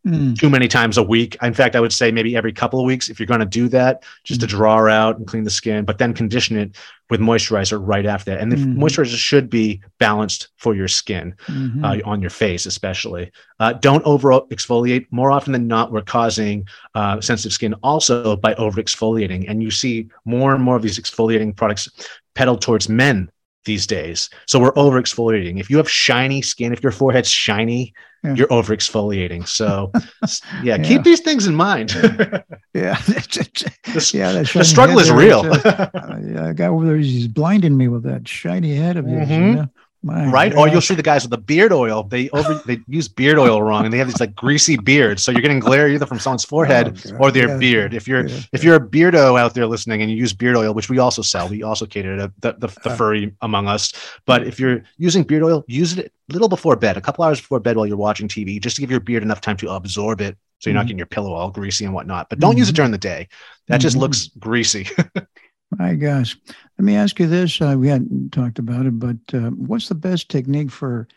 [0.06, 0.38] mm.
[0.38, 1.36] too many times a week.
[1.42, 3.68] In fact, I would say maybe every couple of weeks if you're going to do
[3.68, 4.44] that, just mm.
[4.44, 6.76] to draw out and clean the skin, but then condition it
[7.10, 8.40] with moisturizer right after that.
[8.40, 8.76] And the mm.
[8.76, 11.84] moisturizer should be balanced for your skin, mm-hmm.
[11.84, 13.30] uh, on your face especially.
[13.60, 15.06] Uh, don't over exfoliate.
[15.10, 19.44] More often than not, we're causing uh, sensitive skin also by over exfoliating.
[19.48, 21.88] And you see more and more of these exfoliating products
[22.34, 23.30] peddled towards men
[23.64, 24.30] these days.
[24.46, 25.60] So we're over exfoliating.
[25.60, 28.34] If you have shiny skin, if your forehead's shiny, yeah.
[28.34, 29.46] you're over exfoliating.
[29.46, 29.90] So
[30.62, 31.92] yeah, yeah, keep these things in mind.
[31.94, 32.00] yeah.
[32.74, 35.40] the, yeah, the struggle is real.
[35.40, 39.28] uh, yeah, guy over there, he's blinding me with that shiny head of his.
[39.28, 39.32] Mm-hmm.
[39.32, 39.68] You know?
[40.04, 40.52] My right?
[40.52, 40.58] God.
[40.58, 42.02] Or you'll see the guys with the beard oil.
[42.02, 45.22] They over they use beard oil wrong, and they have these like greasy beards.
[45.22, 47.56] So you're getting glare either from someone's forehead oh, or their yeah.
[47.56, 47.94] beard.
[47.94, 48.40] If you're yeah.
[48.52, 51.22] if you're a beardo out there listening and you use beard oil, which we also
[51.22, 52.96] sell, we also cater to the, the, the uh.
[52.96, 53.94] furry among us.
[54.26, 57.40] But if you're using beard oil, use it a little before bed, a couple hours
[57.40, 60.20] before bed while you're watching TV, just to give your beard enough time to absorb
[60.20, 60.76] it, so you're mm-hmm.
[60.76, 62.28] not getting your pillow all greasy and whatnot.
[62.28, 62.58] But don't mm-hmm.
[62.58, 62.76] use it mm-hmm.
[62.76, 63.28] during the day.
[63.68, 63.80] That mm-hmm.
[63.80, 64.86] just looks greasy.
[65.78, 66.36] My gosh.
[66.78, 67.60] Let me ask you this.
[67.60, 71.08] Uh, we hadn't talked about it, but uh, what's the best technique for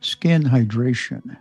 [0.00, 1.36] skin hydration?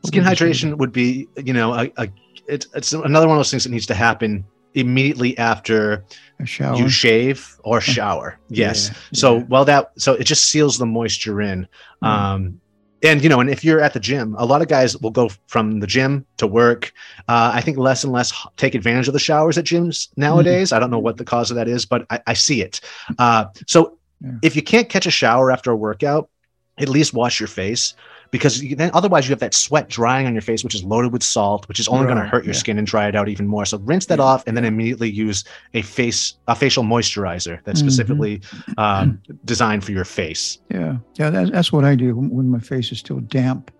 [0.00, 2.08] What skin would hydration would be, you know, a, a,
[2.46, 6.04] it's, it's another one of those things that needs to happen immediately after
[6.40, 8.38] you shave or shower.
[8.48, 8.88] Yes.
[8.88, 9.44] Yeah, so yeah.
[9.48, 11.68] well that so it just seals the moisture in.
[12.02, 12.58] Mm.
[13.04, 15.28] And you know, and if you're at the gym, a lot of guys will go
[15.46, 16.90] from the gym to work.
[17.28, 20.70] Uh, I think less and less take advantage of the showers at gyms nowadays.
[20.70, 20.76] Mm.
[20.76, 22.80] I don't know what the cause of that is, but I, I see it.
[23.18, 24.32] Uh, so yeah.
[24.42, 26.30] if you can't catch a shower after a workout,
[26.78, 27.94] at least wash your face
[28.34, 31.22] because then otherwise you have that sweat drying on your face, which is loaded with
[31.22, 32.58] salt, which is only right, going to hurt your yeah.
[32.58, 33.64] skin and dry it out even more.
[33.64, 34.24] So rinse that yeah.
[34.24, 37.88] off and then immediately use a face a facial moisturizer that's mm-hmm.
[37.88, 38.40] specifically
[38.76, 40.58] um, designed for your face.
[40.68, 43.70] Yeah, yeah, that, that's what I do when my face is still damp.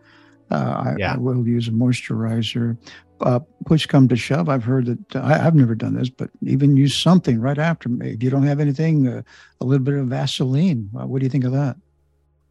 [0.53, 1.15] Uh, I, yeah.
[1.15, 2.79] I, will use a moisturizer.
[3.23, 6.31] Uh, push come to shove, I've heard that uh, I, have never done this, but
[6.43, 7.89] even use something right after.
[8.03, 9.23] If you don't have anything, uh,
[9.61, 10.91] a little bit of Vaseline.
[10.97, 11.77] Uh, what do you think of that?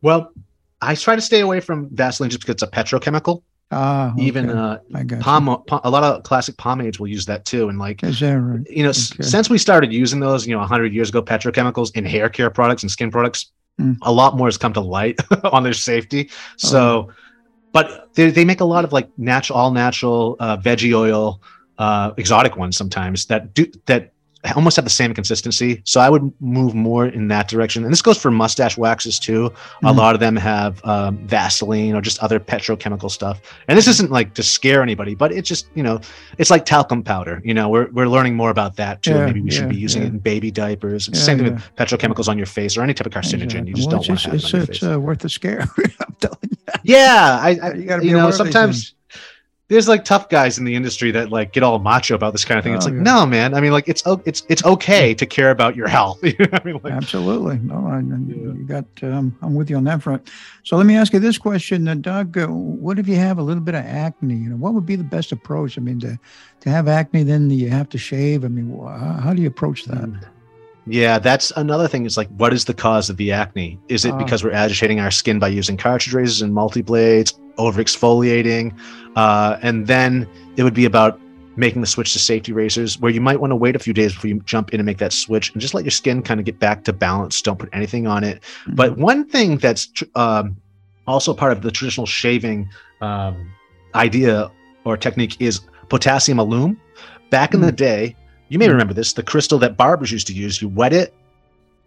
[0.02, 0.34] Well,
[0.88, 3.44] I try to stay away from Vaseline just because it's a petrochemical.
[3.72, 4.24] Ah, okay.
[4.24, 4.78] even uh,
[5.20, 7.70] palm, a lot of classic pomades will use that too.
[7.70, 8.22] And like, right?
[8.70, 9.24] you know, okay.
[9.24, 12.84] since we started using those, you know, hundred years ago, petrochemicals in hair care products
[12.84, 13.98] and skin products, mm.
[14.04, 16.30] a lot more has come to light on their safety.
[16.58, 17.14] So, oh.
[17.72, 21.42] but they, they make a lot of like natural, all natural uh, veggie oil,
[21.80, 24.13] uh, exotic ones sometimes that do that
[24.52, 25.82] almost have the same consistency.
[25.86, 27.84] So I would move more in that direction.
[27.84, 29.50] And this goes for mustache waxes too.
[29.50, 29.86] Mm-hmm.
[29.86, 33.42] A lot of them have um, Vaseline or just other petrochemical stuff.
[33.70, 36.02] And this isn't like to scare anybody, but it's just, you know,
[36.38, 37.42] it's like talcum powder.
[37.46, 39.12] You know, we're, we're learning more about that too.
[39.12, 40.10] Yeah, Maybe we yeah, should be using yeah.
[40.10, 41.08] it in baby diapers.
[41.08, 43.44] It's the same thing with petrochemicals on your face or any type of carcinogen.
[43.44, 43.70] Exactly.
[43.70, 45.62] You just well, don't want to have it's, it it's, uh, worth the scare.
[46.06, 46.58] I'm telling you.
[46.84, 47.40] Yeah.
[47.42, 48.94] I, I you, gotta you know, sometimes
[49.74, 52.58] there's like tough guys in the industry that like get all macho about this kind
[52.58, 52.74] of thing.
[52.74, 53.02] Oh, it's like, yeah.
[53.02, 53.54] no, man.
[53.54, 56.20] I mean, like it's it's it's okay to care about your health.
[56.24, 57.58] I mean, like, Absolutely.
[57.58, 58.36] No, I, yeah.
[58.36, 58.86] you got.
[59.02, 60.30] Um, I'm with you on that front.
[60.64, 62.38] So let me ask you this question, uh, Doug.
[62.38, 64.36] Uh, what if you have a little bit of acne?
[64.36, 65.78] You know, what would be the best approach?
[65.78, 66.20] I mean, to
[66.62, 68.46] to have acne, then you have to shave.
[68.46, 69.98] I mean, how, how do you approach that?
[69.98, 70.24] Mm.
[70.86, 72.06] Yeah, that's another thing.
[72.06, 73.80] It's like, what is the cause of the acne?
[73.88, 74.18] Is it oh.
[74.18, 78.78] because we're agitating our skin by using cartridge razors and multi blades, over exfoliating?
[79.16, 81.20] Uh, and then it would be about
[81.56, 84.14] making the switch to safety razors, where you might want to wait a few days
[84.14, 86.46] before you jump in and make that switch and just let your skin kind of
[86.46, 87.42] get back to balance.
[87.42, 88.42] Don't put anything on it.
[88.42, 88.76] Mm-hmm.
[88.76, 90.58] But one thing that's tr- um,
[91.08, 92.70] also part of the traditional shaving
[93.02, 93.52] um,
[93.94, 94.52] idea
[94.84, 96.80] or technique is potassium alum.
[97.30, 97.62] Back mm-hmm.
[97.62, 97.78] in the mm.
[97.78, 98.16] day,
[98.50, 100.62] you may remember this the crystal that barbers used to use.
[100.62, 101.14] You wet it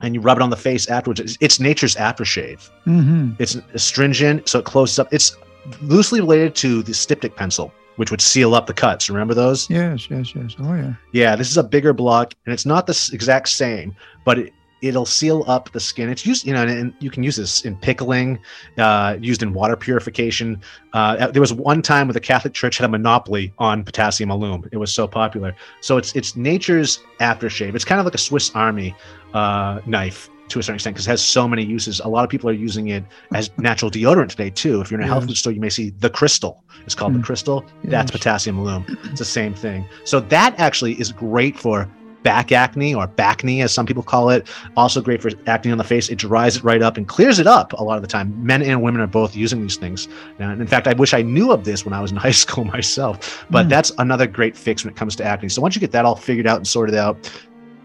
[0.01, 1.21] and you rub it on the face afterwards.
[1.21, 2.71] It's, it's nature's aftershave.
[2.87, 3.33] Mm-hmm.
[3.39, 5.13] It's astringent, so it closes up.
[5.13, 5.37] It's
[5.83, 9.09] loosely related to the styptic pencil, which would seal up the cuts.
[9.09, 9.69] Remember those?
[9.71, 10.57] Yes, yes, yes.
[10.59, 10.95] Oh, yeah.
[11.13, 14.53] Yeah, this is a bigger block, and it's not the exact same, but it,
[14.83, 16.09] it'll seal up the skin.
[16.09, 18.39] It's used, you know, and, you can use this in pickling,
[18.79, 20.61] uh, used in water purification.
[20.93, 24.69] Uh, there was one time where the Catholic Church had a monopoly on potassium alum.
[24.73, 25.55] It was so popular.
[25.81, 27.75] So it's it's nature's aftershave.
[27.75, 28.95] It's kind of like a Swiss Army
[29.35, 32.01] uh, knife to a certain extent because it has so many uses.
[32.01, 33.05] A lot of people are using it
[33.35, 34.81] as natural deodorant today too.
[34.81, 35.13] If you're in a yes.
[35.13, 36.65] health food store, you may see the crystal.
[36.85, 37.19] It's called mm.
[37.19, 37.65] the crystal.
[37.83, 37.91] Yes.
[37.91, 38.85] That's potassium alum.
[39.05, 39.87] It's the same thing.
[40.05, 41.89] So that actually is great for
[42.27, 44.49] back acne or backne, as some people call it.
[44.77, 46.09] Also great for acne on the face.
[46.09, 48.45] It dries it right up and clears it up a lot of the time.
[48.45, 50.09] Men and women are both using these things.
[50.41, 52.65] And in fact, I wish I knew of this when I was in high school
[52.65, 53.47] myself.
[53.49, 53.69] But mm.
[53.71, 55.49] that's another great fix when it comes to acne.
[55.51, 57.31] So once you get that all figured out and sorted out,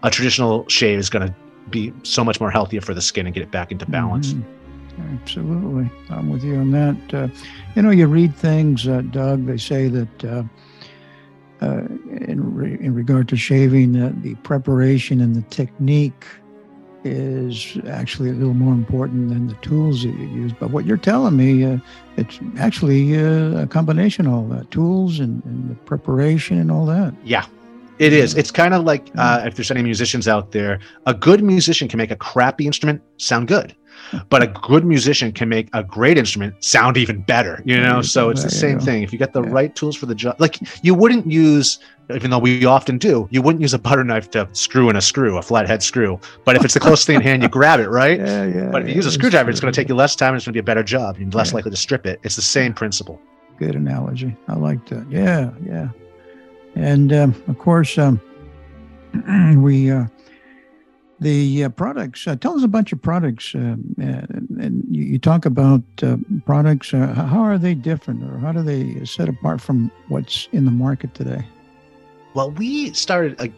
[0.02, 1.34] a traditional shave is going to
[1.70, 4.32] be so much more healthier for the skin and get it back into balance.
[4.32, 4.62] Mm-hmm.
[5.22, 5.90] Absolutely.
[6.10, 7.14] I'm with you on that.
[7.14, 7.28] Uh,
[7.74, 10.42] you know, you read things, uh, Doug, they say that uh,
[11.62, 11.86] uh,
[12.28, 16.26] in, re- in regard to shaving, the preparation and the technique
[17.04, 20.52] is actually a little more important than the tools that you use.
[20.52, 21.78] But what you're telling me, uh,
[22.16, 26.86] it's actually uh, a combination of all that tools and, and, the preparation and all
[26.86, 27.14] that.
[27.24, 27.46] Yeah.
[27.98, 28.34] It is.
[28.34, 28.62] It's mm-hmm.
[28.62, 29.48] kind of like uh, mm-hmm.
[29.48, 33.48] if there's any musicians out there, a good musician can make a crappy instrument sound
[33.48, 33.74] good
[34.28, 37.94] but a good musician can make a great instrument sound even better you know?
[37.94, 38.02] Mm-hmm.
[38.02, 39.02] So it's the same thing.
[39.02, 39.50] If you get the yeah.
[39.50, 41.78] right tools for the job like you wouldn't use
[42.14, 45.00] even though we often do you wouldn't use a butter knife to screw in a
[45.00, 47.88] screw a flathead screw but if it's the closest thing in hand you grab it
[47.88, 48.18] right?
[48.18, 50.30] Yeah, yeah, but if you use a screwdriver it's going to take you less time
[50.30, 52.20] and it's going to be a better job you're less likely to strip it.
[52.22, 53.20] It's the same principle.
[53.58, 54.36] Good analogy.
[54.48, 55.10] I like that.
[55.10, 55.88] Yeah yeah
[56.74, 58.20] and um, of course um,
[59.62, 60.06] we uh,
[61.22, 62.26] the uh, products.
[62.26, 66.92] Uh, tell us a bunch of products, uh, and you, you, talk about uh, products.
[66.92, 70.70] Uh, how are they different, or how do they set apart from what's in the
[70.70, 71.44] market today?
[72.34, 73.48] Well, we started a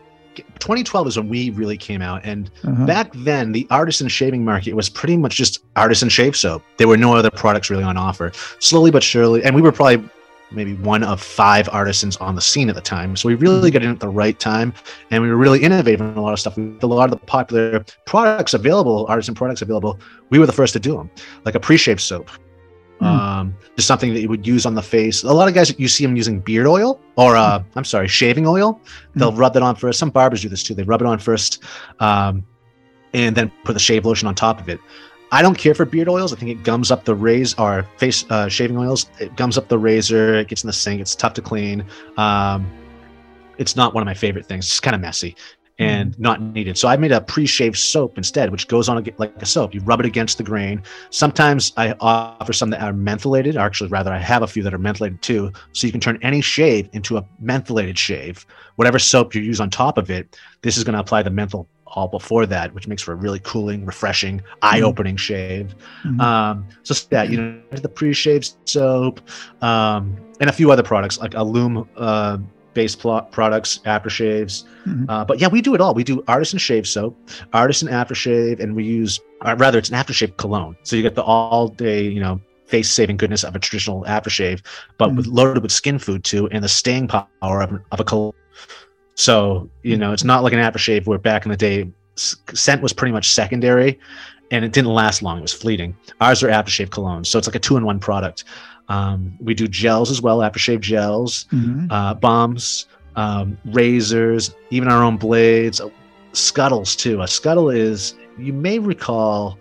[0.59, 2.87] 2012 is when we really came out, and uh-huh.
[2.87, 6.63] back then the artisan shaving market was pretty much just artisan shave soap.
[6.77, 8.33] There were no other products really on offer.
[8.59, 10.09] Slowly but surely, and we were probably
[10.55, 13.17] maybe one of five artisans on the scene at the time.
[13.17, 14.73] So we really got in at the right time,
[15.11, 16.57] and we were really innovative in a lot of stuff.
[16.57, 19.99] With a lot of the popular products available, artisan products available,
[20.31, 21.11] we were the first to do them,
[21.45, 22.31] like a pre-shave soap.
[23.01, 23.07] Mm.
[23.07, 25.25] Um, just something that you would use on the face.
[25.25, 27.65] A lot of guys, you see them using beard oil or, uh, mm.
[27.75, 28.81] I'm sorry, shaving oil.
[29.17, 29.39] They'll mm.
[29.39, 29.99] rub that on first.
[29.99, 30.75] Some barbers do this too.
[30.75, 31.63] They rub it on first,
[31.99, 32.47] um,
[33.13, 34.79] and then put the shave lotion on top of it.
[35.35, 36.33] I don't care for beard oils.
[36.33, 39.11] I think it gums up the razor or face uh, shaving oils.
[39.19, 40.37] It gums up the razor.
[40.37, 41.01] It gets in the sink.
[41.01, 41.85] It's tough to clean.
[42.17, 42.71] Um,
[43.59, 44.67] it's not one of my favorite things.
[44.67, 45.35] It's kind of messy
[45.81, 46.19] and mm.
[46.21, 46.79] not needed.
[46.79, 49.75] So I made a pre-shave soap instead, which goes on like a soap.
[49.75, 50.85] You rub it against the grain.
[51.11, 54.73] Sometimes I offer some that are mentholated, or actually rather I have a few that
[54.73, 55.53] are mentholated too.
[55.73, 58.47] So you can turn any shave into a mentholated shave.
[58.77, 61.67] Whatever soap you use on top of it, this is going to apply the menthol
[61.95, 64.59] all before that, which makes for a really cooling, refreshing, mm-hmm.
[64.63, 65.75] eye-opening shave.
[66.05, 66.21] Mm-hmm.
[66.21, 69.21] Um, so yeah, you know, the pre-shave soap,
[69.63, 72.39] um, and a few other products like Alum uh,
[72.75, 74.65] based pl- products, aftershaves.
[74.85, 75.09] Mm-hmm.
[75.09, 75.95] Uh, but yeah, we do it all.
[75.95, 77.17] We do artisan shave soap,
[77.53, 80.77] artisan aftershave, and we use uh, rather it's an aftershave cologne.
[80.83, 84.61] So you get the all day, you know, face saving goodness of a traditional aftershave,
[84.99, 85.17] but mm-hmm.
[85.19, 88.33] with, loaded with skin food too, and the staying power of, of a cologne.
[89.15, 92.93] So, you know, it's not like an aftershave where back in the day, scent was
[92.93, 93.99] pretty much secondary
[94.51, 95.39] and it didn't last long.
[95.39, 95.97] It was fleeting.
[96.21, 97.27] Ours are aftershave colognes.
[97.27, 98.45] So it's like a two in one product.
[98.89, 101.91] Um, we do gels as well, aftershave gels, mm-hmm.
[101.91, 105.89] uh, balms, um, razors, even our own blades, uh,
[106.33, 107.23] scuttles too.
[107.23, 109.59] A scuttle is, you may recall,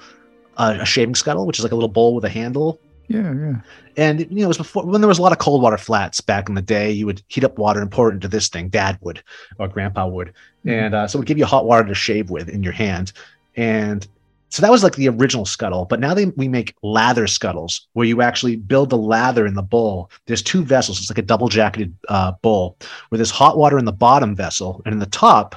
[0.57, 3.55] uh, a shaving scuttle, which is like a little bowl with a handle yeah, yeah.
[3.97, 6.21] And you know, it was before when there was a lot of cold water flats
[6.21, 6.91] back in the day.
[6.91, 8.69] You would heat up water and pour it into this thing.
[8.69, 9.21] Dad would,
[9.59, 10.69] or Grandpa would, mm-hmm.
[10.69, 13.11] and uh, so it would give you hot water to shave with in your hand.
[13.55, 14.07] And
[14.49, 15.85] so that was like the original scuttle.
[15.85, 19.63] But now they we make lather scuttles where you actually build the lather in the
[19.63, 20.09] bowl.
[20.25, 20.99] There's two vessels.
[20.99, 22.77] It's like a double jacketed uh, bowl
[23.09, 25.55] where there's hot water in the bottom vessel, and in the top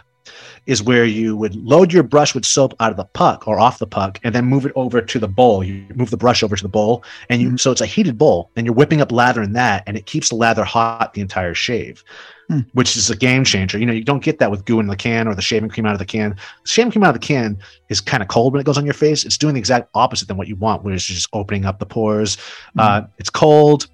[0.67, 3.79] is where you would load your brush with soap out of the puck or off
[3.79, 5.63] the puck and then move it over to the bowl.
[5.63, 7.61] You move the brush over to the bowl and you, mm.
[7.61, 10.29] so it's a heated bowl and you're whipping up lather in that and it keeps
[10.29, 12.03] the lather hot the entire shave,
[12.51, 12.67] mm.
[12.73, 13.79] which is a game changer.
[13.79, 15.87] You know, you don't get that with goo in the can or the shaving cream
[15.87, 16.31] out of the can.
[16.31, 17.59] The shaving cream out of the can
[17.89, 19.25] is kind of cold when it goes on your face.
[19.25, 21.87] It's doing the exact opposite than what you want, where it's just opening up the
[21.87, 22.37] pores.
[22.37, 22.43] Mm.
[22.79, 23.87] Uh, it's cold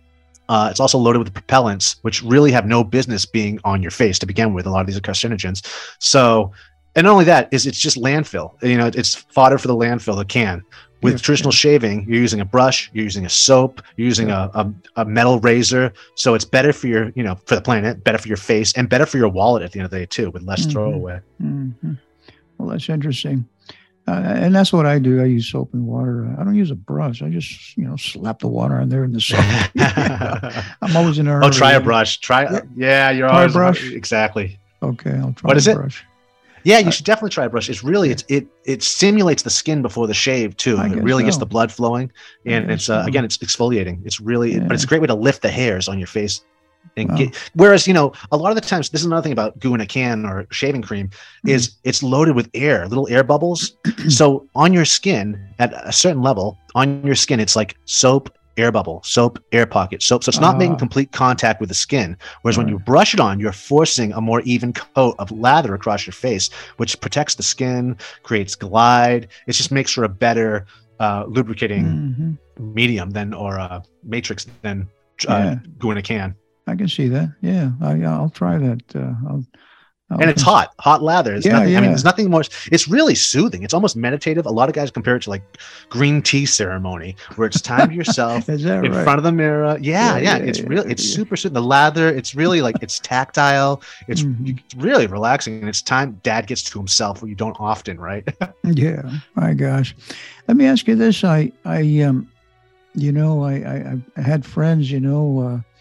[0.53, 4.19] uh, it's also loaded with propellants, which really have no business being on your face
[4.19, 4.67] to begin with.
[4.67, 5.67] A lot of these are carcinogens.
[5.99, 6.53] So,
[6.95, 8.63] and not only that is it's just landfill.
[8.63, 10.15] You know, it's fodder for the landfill.
[10.15, 10.63] The can.
[11.03, 11.57] With yeah, traditional yeah.
[11.57, 15.41] shaving, you're using a brush, you're using a soap, you're using a, a, a, metal
[15.41, 15.95] razor.
[16.17, 18.91] So it's better for your, you know, for the planet, better for your face, and
[18.91, 20.71] better for your wallet at the end of the day too, with less mm-hmm.
[20.71, 21.21] throwaway.
[21.43, 21.95] Mm-hmm.
[22.59, 23.49] Well, that's interesting.
[24.09, 25.23] Uh, and that's what I do.
[25.23, 26.35] I use soap and water.
[26.39, 27.23] I don't use a brush.
[27.23, 29.45] I just, you know, slap the water on there in the soap.
[30.83, 31.45] I'm always in a hurry.
[31.45, 32.19] Oh, try a brush.
[32.19, 32.43] Try.
[32.43, 33.93] Yeah, yeah you're try always a brush.
[33.93, 34.59] Exactly.
[34.83, 35.49] Okay, I'll try.
[35.49, 35.77] What is it?
[35.77, 36.05] Brush.
[36.65, 37.69] Yeah, you should definitely try a brush.
[37.69, 40.77] It's really it's it it stimulates the skin before the shave too.
[40.77, 41.27] I it really so.
[41.27, 42.13] gets the blood flowing,
[42.47, 43.09] and it's uh, so.
[43.09, 44.01] again it's exfoliating.
[44.05, 44.61] It's really, yeah.
[44.61, 46.41] but it's a great way to lift the hairs on your face
[46.97, 47.17] and wow.
[47.17, 49.75] get whereas you know a lot of the times this is another thing about goo
[49.75, 51.49] in a can or shaving cream mm-hmm.
[51.49, 53.77] is it's loaded with air little air bubbles
[54.09, 58.71] so on your skin at a certain level on your skin it's like soap air
[58.71, 60.79] bubble soap air pocket soap so it's not making ah.
[60.79, 62.65] complete contact with the skin whereas right.
[62.65, 66.13] when you brush it on you're forcing a more even coat of lather across your
[66.13, 70.67] face which protects the skin creates glide it just makes for a better
[71.01, 72.75] uh, lubricating mm-hmm.
[72.75, 74.87] medium than or a matrix than
[75.29, 75.59] uh, yeah.
[75.79, 77.35] goo in a can I can see that.
[77.41, 78.83] Yeah, I, will try that.
[78.95, 79.45] Uh, I'll,
[80.11, 81.35] I'll and it's hot, hot lather.
[81.35, 81.79] It's yeah, nothing, yeah.
[81.79, 82.43] I mean, there's nothing more.
[82.71, 83.63] It's really soothing.
[83.63, 84.47] It's almost meditative.
[84.47, 85.43] A lot of guys compare it to like
[85.89, 89.05] green tea ceremony, where it's time to yourself in right?
[89.05, 89.79] front of the mirror.
[89.81, 90.37] Yeah, yeah.
[90.37, 91.55] yeah it's really, it's super soothing.
[91.55, 93.83] The lather, it's really like it's tactile.
[94.07, 94.49] It's, mm-hmm.
[94.49, 98.29] it's really relaxing, and it's time Dad gets to himself, where you don't often, right?
[98.65, 99.03] yeah.
[99.35, 99.97] My gosh,
[100.47, 101.25] let me ask you this.
[101.25, 102.31] I, I, um,
[102.95, 105.41] you know, I, I, I had friends, you know.
[105.41, 105.72] Uh,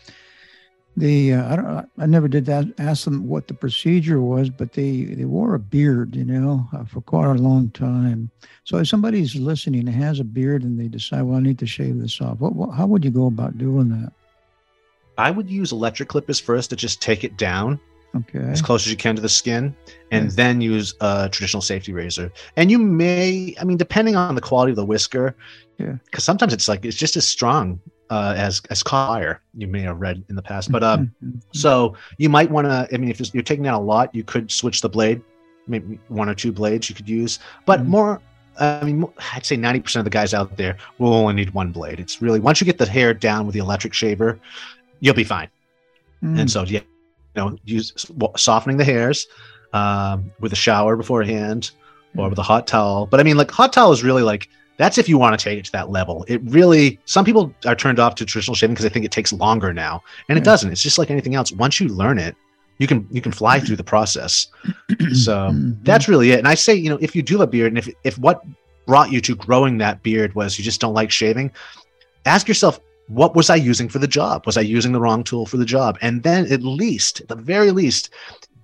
[0.97, 4.73] they uh, I don't I never did that ask them what the procedure was, but
[4.73, 8.29] they they wore a beard, you know, uh, for quite a long time.
[8.65, 11.65] So if somebody's listening and has a beard and they decide, well, I need to
[11.65, 14.11] shave this off, what, what how would you go about doing that?
[15.17, 17.79] I would use electric clippers first to just take it down
[18.15, 18.39] okay.
[18.39, 19.75] as close as you can to the skin,
[20.11, 22.31] and then use a traditional safety razor.
[22.57, 25.35] And you may, I mean, depending on the quality of the whisker,
[25.77, 27.79] yeah, because sometimes it's like it's just as strong
[28.11, 29.41] uh, as as fire.
[29.55, 31.39] You may have read in the past, but um, mm-hmm.
[31.53, 32.87] so you might want to.
[32.93, 35.21] I mean, if you're taking out a lot, you could switch the blade
[35.67, 37.89] maybe one or two blades you could use, but mm-hmm.
[37.89, 38.21] more.
[38.59, 42.01] I mean, I'd say 90% of the guys out there will only need one blade.
[42.01, 44.39] It's really once you get the hair down with the electric shaver,
[44.99, 45.47] you'll be fine.
[46.21, 46.37] Mm-hmm.
[46.37, 46.81] And so, yeah,
[47.33, 47.93] you know, use
[48.35, 49.25] softening the hairs
[49.71, 51.71] um, with a shower beforehand
[52.17, 53.05] or with a hot towel.
[53.05, 54.49] But I mean, like hot towel is really like
[54.81, 56.25] that's if you want to take it to that level.
[56.27, 59.31] It really some people are turned off to traditional shaving because they think it takes
[59.31, 60.71] longer now, and it doesn't.
[60.71, 61.51] It's just like anything else.
[61.51, 62.35] Once you learn it,
[62.79, 64.47] you can you can fly through the process.
[65.13, 65.51] so
[65.83, 66.39] that's really it.
[66.39, 68.43] And I say, you know, if you do have a beard, and if if what
[68.87, 71.51] brought you to growing that beard was you just don't like shaving,
[72.25, 74.47] ask yourself, what was I using for the job?
[74.47, 75.99] Was I using the wrong tool for the job?
[76.01, 78.09] And then at least, at the very least,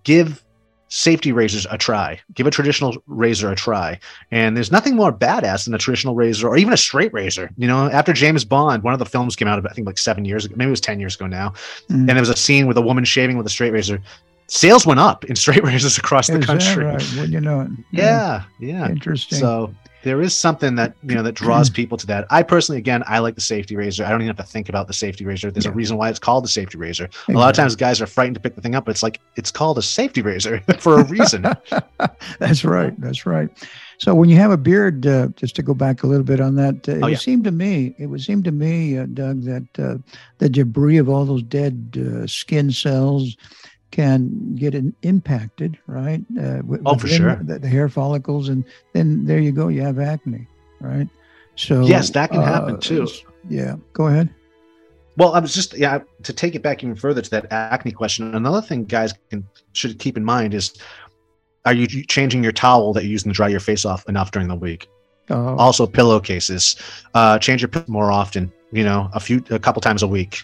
[0.04, 0.44] give
[0.90, 2.20] safety razors a try.
[2.34, 4.00] Give a traditional razor a try.
[4.32, 7.50] And there's nothing more badass than a traditional razor or even a straight razor.
[7.58, 10.26] You know, after James Bond, one of the films came out, I think like seven
[10.26, 11.50] years ago, maybe it was 10 years ago now.
[11.90, 12.00] Mm.
[12.00, 14.02] And there was a scene with a woman shaving with a straight razor.
[14.48, 16.86] Sales went up in straight razors across the country.
[16.86, 17.02] right?
[17.18, 17.72] When you know it.
[17.92, 18.88] Yeah, yeah.
[18.90, 19.40] Interesting.
[19.40, 19.74] So
[20.08, 22.26] there is something that you know that draws people to that.
[22.30, 24.06] I personally, again, I like the safety razor.
[24.06, 25.52] I don't even have to think about the safety razor.
[25.52, 25.72] There's yeah.
[25.72, 27.06] a reason why it's called the safety razor.
[27.06, 27.36] Exactly.
[27.36, 29.20] A lot of times, guys are frightened to pick the thing up, but it's like
[29.36, 31.46] it's called a safety razor for a reason.
[32.40, 33.00] That's right.
[33.02, 33.50] That's right.
[34.00, 36.56] So when you have a beard, uh, just to go back a little bit on
[36.56, 37.18] that, uh, it oh, yeah.
[37.18, 39.98] seemed to me, it would seem to me, uh, Doug, that uh,
[40.38, 43.36] the debris of all those dead uh, skin cells
[43.92, 46.22] can get an impacted, right?
[46.40, 47.36] Uh, oh, for sure.
[47.44, 48.64] The, the, hair follicles, and
[48.94, 50.48] then there you go, you have acne,
[50.82, 51.08] right?
[51.56, 53.08] So yes, that can uh, happen too.
[53.50, 54.30] Yeah, go ahead.
[55.16, 58.36] Well, I was just yeah to take it back even further to that acne question.
[58.36, 60.74] Another thing guys can should keep in mind is,
[61.66, 64.48] are you changing your towel that you're using to dry your face off enough during
[64.48, 64.88] the week?
[65.30, 65.56] Oh.
[65.58, 66.76] Also, pillowcases.
[67.14, 68.52] Uh, change your pillow more often.
[68.72, 70.44] You know, a few, a couple times a week,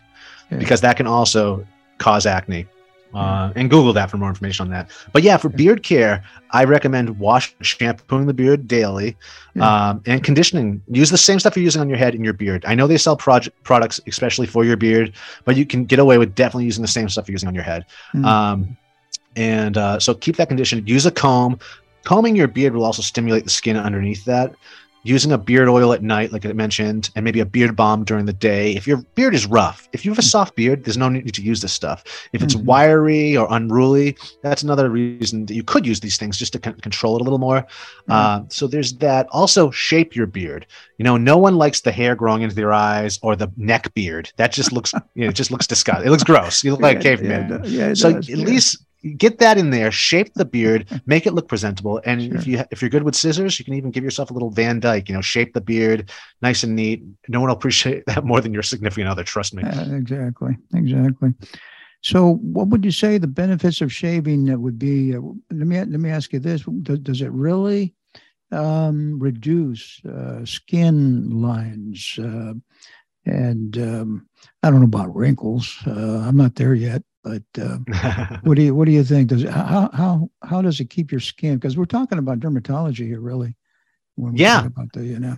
[0.49, 0.57] yeah.
[0.57, 1.65] because that can also
[1.99, 2.65] cause acne.
[3.13, 4.89] Uh, and Google that for more information on that.
[5.11, 9.15] But yeah, for beard care, I recommend wash shampooing the beard daily
[9.55, 9.89] yeah.
[9.89, 10.81] um, and conditioning.
[10.87, 12.65] Use the same stuff you're using on your head in your beard.
[12.65, 15.13] I know they sell project products especially for your beard,
[15.45, 17.63] but you can get away with definitely using the same stuff you're using on your
[17.63, 17.85] head.
[18.13, 18.25] Mm.
[18.25, 18.77] Um,
[19.35, 20.87] and uh, so keep that conditioned.
[20.89, 21.59] Use a comb.
[22.03, 24.53] Combing your beard will also stimulate the skin underneath that
[25.03, 28.25] using a beard oil at night, like I mentioned, and maybe a beard balm during
[28.25, 28.73] the day.
[28.75, 31.41] If your beard is rough, if you have a soft beard, there's no need to
[31.41, 32.03] use this stuff.
[32.31, 32.65] If it's mm-hmm.
[32.65, 36.79] wiry or unruly, that's another reason that you could use these things just to con-
[36.79, 37.61] control it a little more.
[37.61, 38.11] Mm-hmm.
[38.11, 39.27] Uh, so there's that.
[39.31, 40.65] Also, shape your beard.
[40.97, 44.31] You know, no one likes the hair growing into their eyes or the neck beard.
[44.37, 46.07] That just looks, you know, it just looks disgusting.
[46.07, 46.63] It looks gross.
[46.63, 47.61] You look like a caveman.
[47.65, 48.45] Yeah, yeah, so does, at yeah.
[48.45, 52.01] least get that in there, shape the beard, make it look presentable.
[52.05, 52.35] And sure.
[52.35, 54.79] if you if you're good with scissors, you can even give yourself a little Van
[54.79, 55.09] Dyke.
[55.09, 57.03] You know, shape the beard nice and neat.
[57.27, 59.23] No one will appreciate that more than your significant other.
[59.23, 59.63] Trust me.
[59.63, 60.57] Uh, exactly.
[60.73, 61.33] Exactly.
[62.01, 65.15] So, what would you say the benefits of shaving that would be?
[65.15, 67.93] Uh, let me let me ask you this: Does, does it really
[68.51, 72.17] um, reduce uh, skin lines?
[72.19, 72.53] Uh,
[73.25, 74.27] and um,
[74.61, 75.77] I don't know about wrinkles.
[75.87, 77.03] Uh, I'm not there yet.
[77.23, 77.77] But uh,
[78.43, 79.29] what do you what do you think?
[79.29, 81.55] Does how how how does it keep your skin?
[81.55, 83.55] Because we're talking about dermatology here, really.
[84.15, 84.65] When yeah.
[84.65, 85.37] About the you know.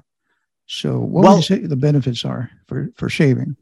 [0.65, 3.55] So what well, would you say the benefits are for for shaving?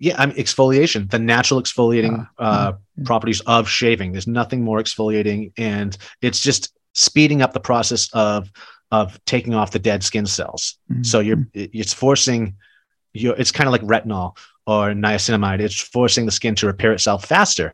[0.00, 3.04] Yeah, I mean, exfoliation, the natural exfoliating uh, uh, yeah.
[3.04, 4.12] properties of shaving.
[4.12, 8.50] There's nothing more exfoliating, and it's just speeding up the process of
[8.90, 10.78] of taking off the dead skin cells.
[10.90, 11.02] Mm-hmm.
[11.02, 12.56] So you're it's forcing
[13.12, 14.36] you it's kind of like retinol
[14.68, 15.60] or niacinamide.
[15.60, 17.68] It's forcing the skin to repair itself faster.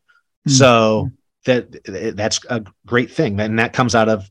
[0.49, 0.53] Mm-hmm.
[0.53, 1.11] So
[1.45, 4.31] that that's a great thing, and that comes out of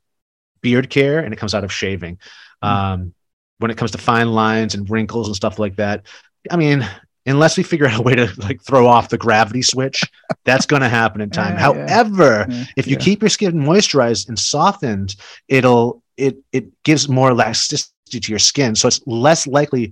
[0.61, 2.15] beard care and it comes out of shaving.
[2.63, 2.67] Mm-hmm.
[2.67, 3.13] Um,
[3.59, 6.05] when it comes to fine lines and wrinkles and stuff like that,
[6.49, 6.87] I mean,
[7.25, 10.01] unless we figure out a way to like throw off the gravity switch,
[10.45, 11.57] that's going to happen in time.
[11.57, 12.63] However, yeah.
[12.77, 13.03] if you yeah.
[13.03, 15.17] keep your skin moisturized and softened,
[15.49, 19.91] it'll it it gives more elasticity to your skin, so it's less likely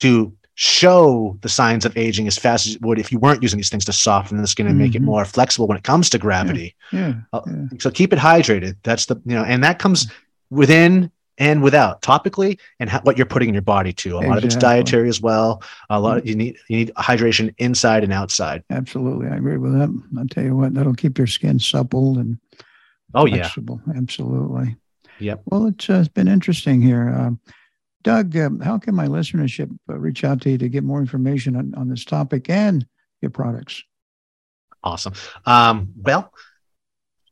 [0.00, 3.56] to show the signs of aging as fast as it would if you weren't using
[3.56, 4.82] these things to soften the skin and mm-hmm.
[4.82, 5.06] make it mm-hmm.
[5.06, 6.74] more flexible when it comes to gravity.
[6.92, 7.78] Yeah, yeah, uh, yeah.
[7.78, 8.76] So keep it hydrated.
[8.82, 10.10] That's the you know, and that comes
[10.50, 14.16] within and without topically and ha- what you're putting in your body too.
[14.16, 14.28] A exactly.
[14.28, 15.62] lot of it's dietary as well.
[15.88, 18.62] A lot of, you need you need hydration inside and outside.
[18.70, 20.02] Absolutely, I agree with that.
[20.18, 22.38] I'll tell you what, that'll keep your skin supple and
[23.14, 23.80] oh flexible.
[23.86, 24.76] yeah, absolutely.
[25.18, 25.42] Yep.
[25.46, 27.08] Well, it's, uh, it's been interesting here.
[27.08, 27.40] Um,
[28.02, 31.56] Doug, um, how can my listenership uh, reach out to you to get more information
[31.56, 32.86] on, on this topic and
[33.20, 33.82] your products?
[34.84, 35.14] Awesome.
[35.46, 36.32] Um, well,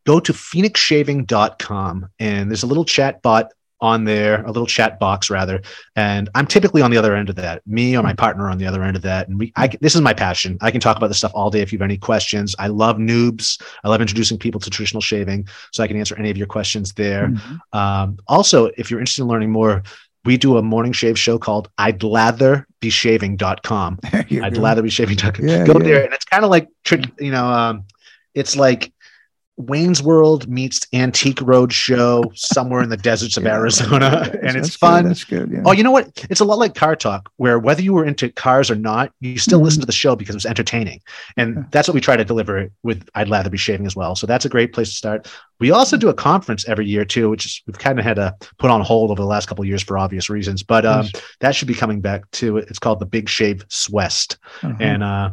[0.06, 3.52] go to phoenixshaving.com and there's a little chat bot
[3.82, 5.62] on there, a little chat box rather,
[5.96, 7.66] and I'm typically on the other end of that.
[7.66, 9.52] Me or my partner on the other end of that, and we.
[9.56, 10.58] I, this is my passion.
[10.60, 12.54] I can talk about this stuff all day if you have any questions.
[12.58, 13.60] I love noobs.
[13.82, 16.92] I love introducing people to traditional shaving, so I can answer any of your questions
[16.92, 17.28] there.
[17.28, 17.78] Mm-hmm.
[17.78, 19.82] Um, also, if you're interested in learning more,
[20.24, 24.00] we do a morning shave show called I'd lather be shaving.com.
[24.12, 24.60] I'd go.
[24.60, 25.46] lather be shaving.com.
[25.46, 25.84] Yeah, go yeah.
[25.84, 26.04] there.
[26.04, 26.68] And it's kind of like,
[27.18, 27.84] you know, um,
[28.34, 28.92] it's like
[29.60, 35.02] Wayne's World meets Antique Roadshow somewhere in the deserts of yeah, Arizona, and it's fun.
[35.02, 35.50] Good, that's good.
[35.50, 35.62] Yeah.
[35.64, 36.26] Oh, you know what?
[36.30, 39.38] It's a lot like Car Talk, where whether you were into cars or not, you
[39.38, 39.64] still mm-hmm.
[39.64, 41.00] listen to the show because it was entertaining,
[41.36, 41.62] and yeah.
[41.70, 44.16] that's what we try to deliver with I'd Lather Be Shaving as well.
[44.16, 45.28] So that's a great place to start.
[45.60, 48.34] We also do a conference every year too, which is we've kind of had to
[48.58, 51.06] put on hold over the last couple of years for obvious reasons, but um,
[51.40, 52.56] that should be coming back too.
[52.56, 54.74] It's called the Big Shave Swest, uh-huh.
[54.80, 55.30] and uh,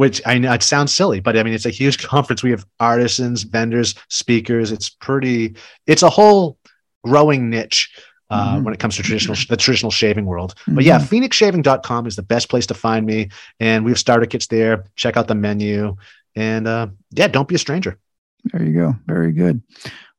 [0.00, 2.42] which I know it sounds silly, but I mean, it's a huge conference.
[2.42, 4.72] We have artisans, vendors, speakers.
[4.72, 6.56] It's pretty, it's a whole
[7.04, 7.94] growing niche
[8.30, 8.64] uh, mm-hmm.
[8.64, 10.54] when it comes to traditional, the traditional shaving world.
[10.60, 10.76] Mm-hmm.
[10.76, 13.28] But yeah, phoenixshaving.com is the best place to find me.
[13.60, 14.86] And we have starter kits there.
[14.96, 15.96] Check out the menu.
[16.34, 17.98] And uh, yeah, don't be a stranger.
[18.44, 18.94] There you go.
[19.06, 19.60] Very good.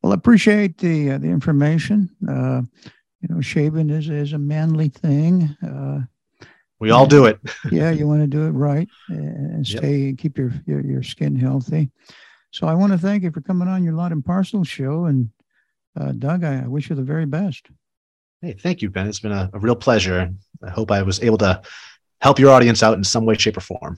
[0.04, 2.08] Well, I appreciate the uh, the information.
[2.30, 2.62] Uh,
[3.22, 5.58] you know, shaving is is a manly thing.
[5.66, 6.02] Uh,
[6.82, 7.40] we all do it.
[7.72, 10.18] yeah, you want to do it right and stay yep.
[10.18, 11.92] keep your, your, your skin healthy.
[12.52, 15.30] So I want to thank you for coming on your Lot and Parcel show, and
[15.98, 17.68] uh, Doug, I, I wish you the very best.
[18.42, 19.08] Hey, thank you, Ben.
[19.08, 20.34] It's been a, a real pleasure.
[20.64, 21.62] I hope I was able to
[22.20, 23.98] help your audience out in some way, shape, or form.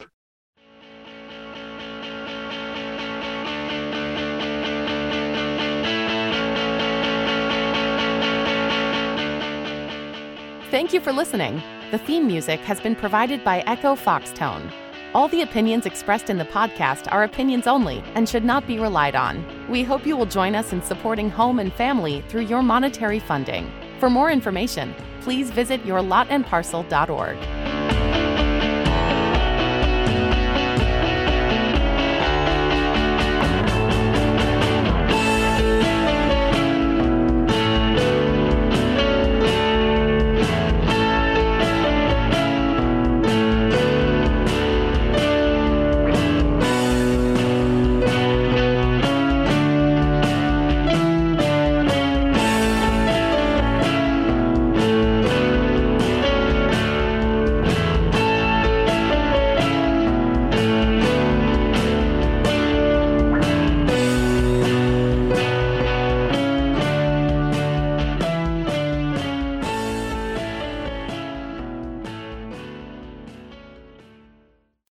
[10.69, 11.61] Thank you for listening.
[11.93, 14.73] The theme music has been provided by Echo Foxtone.
[15.13, 19.13] All the opinions expressed in the podcast are opinions only and should not be relied
[19.13, 19.45] on.
[19.69, 23.71] We hope you will join us in supporting home and family through your monetary funding.
[23.99, 27.62] For more information, please visit yourlotandparcel.org.